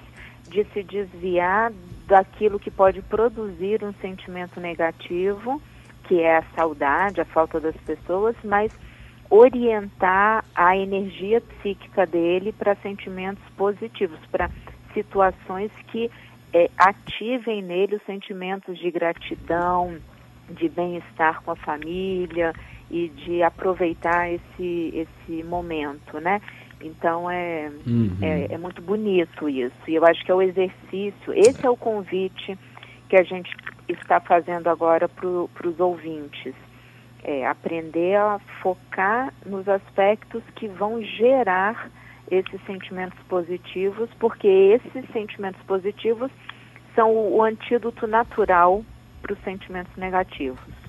de 0.47 0.65
se 0.73 0.83
desviar 0.83 1.73
daquilo 2.07 2.59
que 2.59 2.71
pode 2.71 3.01
produzir 3.03 3.83
um 3.83 3.95
sentimento 3.95 4.61
negativo, 4.61 5.61
que 6.05 6.21
é 6.21 6.39
a 6.39 6.45
saudade, 6.55 7.21
a 7.21 7.25
falta 7.25 7.59
das 7.59 7.77
pessoas, 7.79 8.37
mas 8.45 8.71
orientar 9.31 10.45
a 10.55 10.77
energia 10.77 11.41
psíquica 11.41 12.07
dele 12.07 12.53
para 12.53 12.75
sentimentos 12.77 13.43
positivos, 13.57 14.19
para 14.31 14.51
situações 14.93 15.73
que 15.89 16.11
é, 16.53 16.71
ativem 16.77 17.63
nele 17.63 17.97
os 17.97 18.03
sentimentos 18.03 18.79
de 18.79 18.91
gratidão, 18.91 19.97
de 20.51 20.69
bem-estar 20.69 21.43
com 21.43 21.53
a 21.53 21.57
família 21.57 22.53
e 22.95 23.09
de 23.09 23.43
aproveitar 23.43 24.31
esse, 24.31 24.93
esse 24.95 25.43
momento, 25.43 26.21
né? 26.21 26.41
Então 26.81 27.29
é, 27.29 27.69
uhum. 27.85 28.17
é, 28.23 28.55
é, 28.55 28.57
muito 28.57 28.81
bonito 28.81 29.49
isso. 29.49 29.75
E 29.89 29.97
eu 29.97 30.07
acho 30.07 30.25
que 30.25 30.31
é 30.31 30.35
o 30.35 30.41
exercício, 30.41 31.33
esse 31.35 31.67
é 31.67 31.69
o 31.69 31.77
convite 31.77 32.57
que 33.09 33.17
a 33.17 33.25
gente 33.25 33.53
está 33.89 34.21
fazendo 34.21 34.69
agora 34.69 35.09
para 35.09 35.69
os 35.69 35.81
ouvintes 35.81 36.55
é, 37.25 37.45
aprender 37.45 38.15
a 38.15 38.39
focar 38.63 39.35
nos 39.45 39.69
aspectos 39.69 40.45
que 40.55 40.69
vão 40.69 41.03
gerar 41.03 41.91
esses 42.31 42.65
sentimentos 42.65 43.19
positivos, 43.29 44.09
porque 44.21 44.47
esses 44.47 45.11
sentimentos 45.11 45.61
positivos 45.63 46.31
são 46.95 47.11
o, 47.11 47.39
o 47.39 47.43
antídoto 47.43 48.07
natural 48.07 48.85
para 49.21 49.33
os 49.33 49.39
sentimentos 49.41 49.95
negativos. 49.97 50.84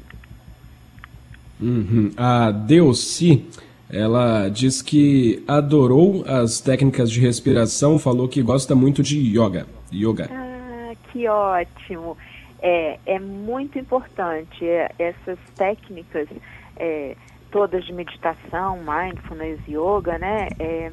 Uhum. 1.60 2.12
A 2.18 2.52
Deuci, 2.52 3.46
ela 3.90 4.50
diz 4.50 4.82
que 4.82 5.44
adorou 5.48 6.24
as 6.28 6.60
técnicas 6.60 7.10
de 7.12 7.20
respiração, 7.20 7.98
falou 7.98 8.28
que 8.28 8.42
gosta 8.42 8.76
muito 8.76 9.02
de 9.02 9.18
yoga. 9.18 9.66
Yoga. 9.94 10.30
Ah, 10.32 10.94
que 11.12 11.28
ótimo 11.28 12.18
é, 12.62 13.00
é 13.06 13.20
muito 13.20 13.78
importante 13.78 14.66
essas 14.98 15.38
técnicas 15.56 16.28
é, 16.78 17.16
todas 17.52 17.86
de 17.86 17.94
meditação, 17.94 18.80
mindfulness, 18.80 19.60
yoga, 19.68 20.18
né? 20.18 20.48
É, 20.60 20.92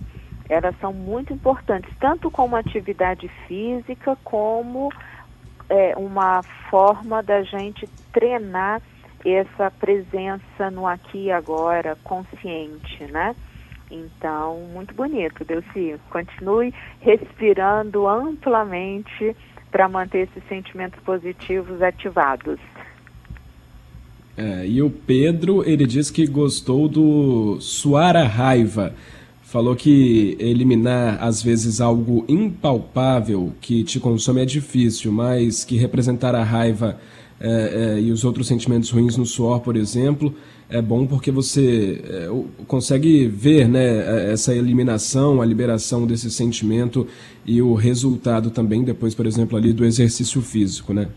elas 0.49 0.79
são 0.81 0.93
muito 0.93 1.33
importantes, 1.33 1.91
tanto 1.99 2.31
como 2.31 2.57
atividade 2.57 3.27
física, 3.49 4.19
como 4.23 4.91
é, 5.69 5.95
uma 5.97 6.43
forma 6.71 7.23
da 7.23 7.43
gente 7.43 7.89
treinar 8.13 8.83
essa 9.25 9.71
presença 9.71 10.71
no 10.71 10.87
aqui 10.87 11.25
e 11.25 11.31
agora, 11.31 11.97
consciente, 12.03 13.05
né? 13.11 13.35
Então, 13.91 14.61
muito 14.73 14.95
bonito, 14.95 15.45
Delci. 15.45 15.97
Continue 16.11 16.73
respirando 17.01 18.09
amplamente 18.09 19.37
para 19.71 19.89
manter 19.89 20.29
esses 20.29 20.47
sentimentos 20.49 20.99
positivos 21.03 21.83
ativados. 21.83 22.59
É, 24.37 24.67
e 24.67 24.83
o 24.83 24.89
Pedro, 24.89 25.63
ele 25.69 25.87
diz 25.87 26.11
que 26.11 26.27
gostou 26.27 26.89
do 26.89 27.61
suar 27.61 28.17
a 28.17 28.25
raiva. 28.25 28.95
Falou 29.43 29.77
que 29.77 30.35
eliminar, 30.41 31.23
às 31.23 31.43
vezes, 31.43 31.81
algo 31.81 32.25
impalpável 32.27 33.53
que 33.61 33.85
te 33.85 34.01
consome 34.01 34.41
é 34.41 34.47
difícil, 34.47 35.13
mas 35.13 35.63
que 35.65 35.77
representar 35.77 36.35
a 36.35 36.43
raiva 36.43 36.99
é, 37.43 37.97
é, 37.97 38.01
e 38.01 38.13
os 38.13 38.25
outros 38.25 38.47
sentimentos 38.47 38.89
ruins 38.91 39.17
no 39.17 39.27
suor, 39.27 39.61
por 39.61 39.75
exemplo, 39.75 40.33
é 40.71 40.81
bom 40.81 41.05
porque 41.05 41.33
você 41.33 42.01
é, 42.05 42.65
consegue 42.69 43.27
ver 43.27 43.69
né, 43.69 43.81
é, 43.83 44.33
essa 44.33 44.55
eliminação, 44.55 45.43
a 45.43 45.45
liberação 45.45 46.07
desse 46.07 46.31
sentimento 46.31 47.05
e 47.45 47.61
o 47.61 47.75
resultado 47.75 48.53
também 48.53 48.85
depois, 48.85 49.13
por 49.13 49.27
exemplo, 49.27 49.59
ali 49.59 49.73
do 49.73 49.85
exercício 49.85 50.41
físico, 50.41 50.95
né? 50.95 51.09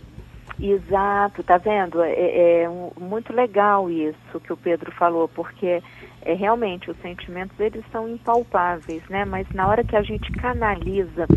Exato, 0.59 1.43
tá 1.43 1.59
vendo? 1.59 2.01
É, 2.01 2.11
é, 2.11 2.63
é 2.63 2.69
muito 2.99 3.31
legal 3.31 3.91
isso 3.91 4.39
que 4.43 4.51
o 4.51 4.57
Pedro 4.57 4.91
falou, 4.93 5.27
porque 5.27 5.83
é, 6.23 6.33
realmente 6.33 6.89
os 6.89 6.97
sentimentos 7.01 7.59
eles 7.59 7.83
são 7.91 8.09
impalpáveis, 8.09 9.03
né? 9.09 9.25
Mas 9.25 9.47
na 9.53 9.67
hora 9.67 9.83
que 9.83 9.95
a 9.95 10.01
gente 10.01 10.31
canaliza 10.31 11.27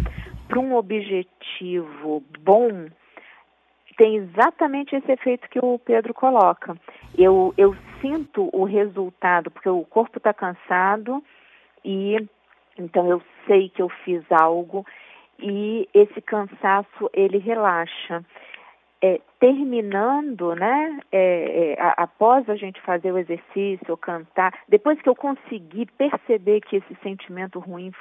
para 0.49 0.59
um 0.59 0.75
objetivo 0.75 2.23
bom, 2.43 2.87
tem 3.99 4.15
exatamente 4.17 4.95
esse 4.95 5.11
efeito 5.11 5.49
que 5.51 5.59
o 5.59 5.79
Pedro 5.79 6.15
coloca. 6.15 6.77
Eu, 7.19 7.53
eu 7.59 7.77
sinto 8.01 8.49
o 8.53 8.65
resultado, 8.65 9.51
porque 9.51 9.69
o 9.69 9.85
corpo 9.85 10.19
está 10.19 10.33
cansado 10.33 11.23
e 11.85 12.17
então 12.79 13.11
eu 13.11 13.21
sei 13.47 13.69
que 13.69 13.83
eu 13.83 13.89
fiz 13.89 14.23
algo 14.31 14.87
e 15.41 15.89
esse 15.93 16.23
cansaço 16.23 17.11
ele 17.13 17.39
relaxa. 17.39 18.25
É, 19.01 19.21
terminando, 19.39 20.57
né, 20.57 21.01
é, 21.13 21.77
é, 21.77 21.81
a, 21.81 22.03
após 22.03 22.49
a 22.49 22.57
gente 22.57 22.81
fazer 22.81 23.13
o 23.13 23.19
exercício, 23.19 23.97
cantar, 23.97 24.53
depois 24.69 25.01
que 25.01 25.09
eu 25.09 25.15
conseguir 25.15 25.87
perceber 25.97 26.61
que 26.63 26.77
esse 26.77 26.97
sentimento 27.01 27.61
ruim 27.61 27.93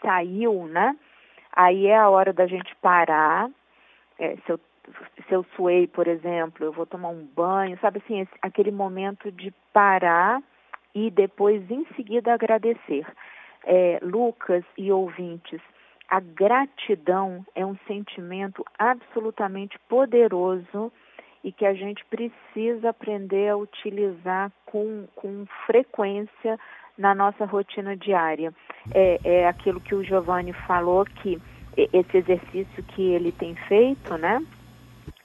saiu, 0.00 0.66
né? 0.66 0.96
Aí 1.52 1.86
é 1.86 1.96
a 1.96 2.08
hora 2.08 2.32
da 2.32 2.46
gente 2.48 2.74
parar. 2.76 3.48
É, 4.18 4.34
se, 4.34 4.50
eu, 4.50 4.58
se 5.26 5.34
eu 5.34 5.44
suei, 5.56 5.86
por 5.86 6.06
exemplo, 6.06 6.64
eu 6.64 6.72
vou 6.72 6.86
tomar 6.86 7.08
um 7.08 7.24
banho, 7.24 7.78
sabe 7.80 8.02
assim, 8.04 8.20
esse, 8.20 8.32
aquele 8.40 8.70
momento 8.70 9.30
de 9.30 9.52
parar 9.72 10.42
e 10.94 11.10
depois 11.10 11.68
em 11.70 11.86
seguida 11.96 12.34
agradecer. 12.34 13.06
É, 13.64 13.98
Lucas 14.02 14.64
e 14.76 14.90
ouvintes, 14.90 15.60
a 16.08 16.20
gratidão 16.20 17.46
é 17.54 17.64
um 17.64 17.76
sentimento 17.86 18.64
absolutamente 18.78 19.78
poderoso 19.88 20.92
e 21.44 21.50
que 21.50 21.64
a 21.64 21.74
gente 21.74 22.04
precisa 22.06 22.90
aprender 22.90 23.48
a 23.48 23.56
utilizar 23.56 24.52
com, 24.66 25.06
com 25.14 25.46
frequência 25.66 26.58
na 26.98 27.14
nossa 27.14 27.44
rotina 27.44 27.96
diária. 27.96 28.52
É, 28.92 29.20
é 29.24 29.48
aquilo 29.48 29.80
que 29.80 29.94
o 29.94 30.04
Giovanni 30.04 30.52
falou, 30.52 31.04
que 31.04 31.40
esse 31.76 32.16
exercício 32.16 32.82
que 32.82 33.02
ele 33.02 33.32
tem 33.32 33.54
feito, 33.54 34.16
né? 34.18 34.44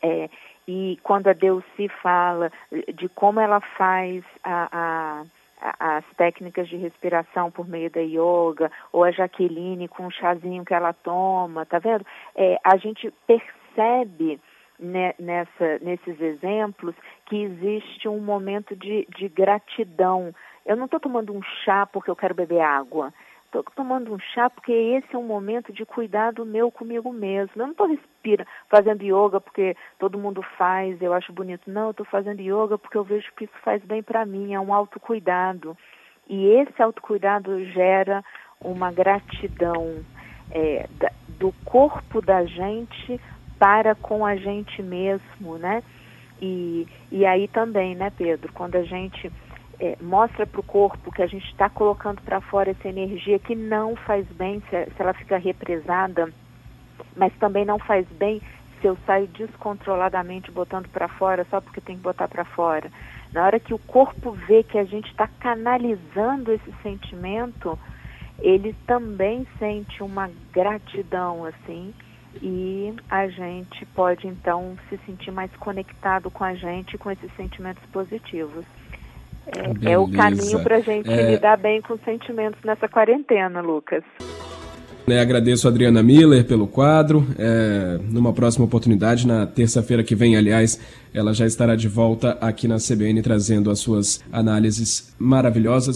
É, 0.02 0.30
e 0.68 1.00
quando 1.02 1.28
a 1.28 1.34
Deuci 1.34 1.88
fala 2.02 2.52
de 2.94 3.08
como 3.10 3.40
ela 3.40 3.62
faz 3.62 4.24
a, 4.44 4.70
a 4.72 5.26
as 5.60 6.06
técnicas 6.16 6.68
de 6.68 6.78
respiração 6.78 7.50
por 7.50 7.68
meio 7.68 7.90
da 7.90 8.00
yoga, 8.00 8.72
ou 8.92 9.04
a 9.04 9.12
Jaqueline 9.12 9.88
com 9.88 10.06
o 10.06 10.12
chazinho 10.12 10.64
que 10.64 10.74
ela 10.74 10.94
toma, 10.94 11.66
tá 11.66 11.80
vendo? 11.80 12.06
É, 12.36 12.60
a 12.64 12.78
gente 12.78 13.12
percebe 13.26 14.40
né, 14.80 15.14
nessa, 15.20 15.80
nesses 15.82 16.20
exemplos 16.22 16.96
que 17.26 17.42
existe 17.42 18.08
um 18.08 18.20
momento 18.20 18.76
de, 18.76 19.08
de 19.18 19.28
gratidão. 19.28 20.34
Eu 20.66 20.76
não 20.76 20.86
estou 20.86 21.00
tomando 21.00 21.34
um 21.34 21.42
chá 21.64 21.86
porque 21.86 22.12
eu 22.12 22.16
quero 22.16 22.36
beber 22.36 22.62
água. 22.62 23.12
Estou 23.60 23.74
tomando 23.76 24.14
um 24.14 24.20
chá 24.20 24.50
porque 24.50 24.72
esse 24.72 25.16
é 25.16 25.18
um 25.18 25.24
momento 25.24 25.72
de 25.74 25.86
cuidado 25.86 26.46
meu 26.46 26.72
comigo 26.72 27.12
mesmo. 27.12 27.54
Eu 27.56 27.66
não 27.66 27.72
estou 27.72 27.98
fazendo 28.70 29.04
yoga 29.04 29.40
porque 29.40 29.76
todo 29.98 30.18
mundo 30.18 30.42
faz, 30.58 31.02
eu 31.02 31.14
acho 31.14 31.34
bonito. 31.34 31.70
Não, 31.70 31.86
eu 31.86 31.92
estou 31.92 32.06
fazendo 32.06 32.42
yoga 32.42 32.78
porque 32.78 32.98
eu 32.98 33.04
vejo 33.04 33.32
que 33.36 33.46
isso 33.46 33.58
faz 33.64 33.84
bem 33.84 34.04
para 34.04 34.26
mim, 34.26 34.54
é 34.54 34.60
um 34.60 34.74
autocuidado. 34.74 35.78
E 36.30 36.48
esse 36.48 36.82
autocuidado 36.82 37.64
gera 37.66 38.24
uma 38.60 38.92
gratidão 38.92 40.04
é, 40.52 40.88
da, 41.00 41.12
do 41.40 41.54
corpo 41.64 42.22
da 42.22 42.46
gente 42.46 43.20
para 43.58 43.96
com 43.96 44.26
a 44.26 44.36
gente 44.36 44.82
mesmo, 44.82 45.58
né? 45.58 45.84
E, 46.42 46.88
e 47.12 47.26
aí 47.26 47.48
também, 47.48 47.96
né, 47.96 48.12
Pedro, 48.16 48.52
quando 48.54 48.76
a 48.76 48.84
gente 48.84 49.32
é, 49.80 49.98
mostra 50.02 50.46
para 50.46 50.60
o 50.60 50.64
corpo 50.64 51.12
que 51.12 51.22
a 51.22 51.28
gente 51.28 51.46
está 51.46 51.70
colocando 51.70 52.22
para 52.22 52.42
fora 52.42 52.72
essa 52.72 52.88
energia 52.88 53.40
que 53.40 53.56
não 53.56 53.96
faz 53.96 54.26
bem 54.28 54.62
se, 54.70 54.86
se 54.86 55.02
ela 55.02 55.14
fica 55.14 55.38
represada, 55.38 56.32
mas 57.16 57.34
também 57.36 57.66
não 57.66 57.78
faz 57.78 58.08
bem 58.08 58.42
se 58.82 58.88
eu 58.88 58.98
saio 59.06 59.28
descontroladamente 59.28 60.52
botando 60.52 60.88
para 60.90 61.08
fora 61.08 61.46
só 61.50 61.60
porque 61.62 61.82
tem 61.82 61.96
que 61.96 62.04
botar 62.04 62.28
para 62.28 62.46
fora. 62.46 62.92
Na 63.34 63.46
hora 63.46 63.60
que 63.60 63.74
o 63.74 63.80
corpo 63.80 64.32
vê 64.32 64.64
que 64.64 64.78
a 64.78 64.86
gente 64.86 65.10
está 65.10 65.28
canalizando 65.40 66.52
esse 66.52 66.72
sentimento, 66.82 67.78
ele 68.40 68.74
também 68.86 69.46
sente 69.60 70.02
uma 70.02 70.30
gratidão 70.52 71.46
assim 71.46 71.94
e 72.42 72.94
a 73.10 73.28
gente 73.28 73.86
pode 73.88 74.28
então 74.28 74.78
se 74.90 74.98
sentir 75.06 75.32
mais 75.32 75.52
conectado 75.58 76.30
com 76.30 76.44
a 76.44 76.54
gente 76.54 76.98
com 76.98 77.10
esses 77.10 77.32
sentimentos 77.36 77.84
positivos. 77.92 78.66
É, 79.56 79.94
é 79.94 79.98
o 79.98 80.10
caminho 80.12 80.62
para 80.62 80.78
a 80.78 80.82
gente 80.82 81.10
é... 81.10 81.32
lidar 81.32 81.58
bem 81.58 81.82
com 81.82 81.98
sentimentos 82.00 82.60
nessa 82.64 82.88
quarentena, 82.88 83.62
Lucas. 83.62 84.04
É, 85.10 85.22
agradeço 85.22 85.66
a 85.68 85.72
Adriana 85.72 86.04
Miller 86.04 86.44
pelo 86.44 86.68
quadro. 86.68 87.26
É, 87.40 87.98
numa 88.12 88.34
próxima 88.34 88.66
oportunidade, 88.66 89.26
na 89.26 89.48
terça-feira 89.48 90.04
que 90.04 90.14
vem, 90.14 90.36
aliás, 90.36 90.78
ela 91.14 91.34
já 91.34 91.46
estará 91.46 91.78
de 91.78 91.88
volta 91.88 92.38
aqui 92.42 92.68
na 92.68 92.76
CBN 92.76 93.22
trazendo 93.22 93.72
as 93.72 93.80
suas 93.80 94.22
análises 94.34 95.16
maravilhosas. 95.18 95.96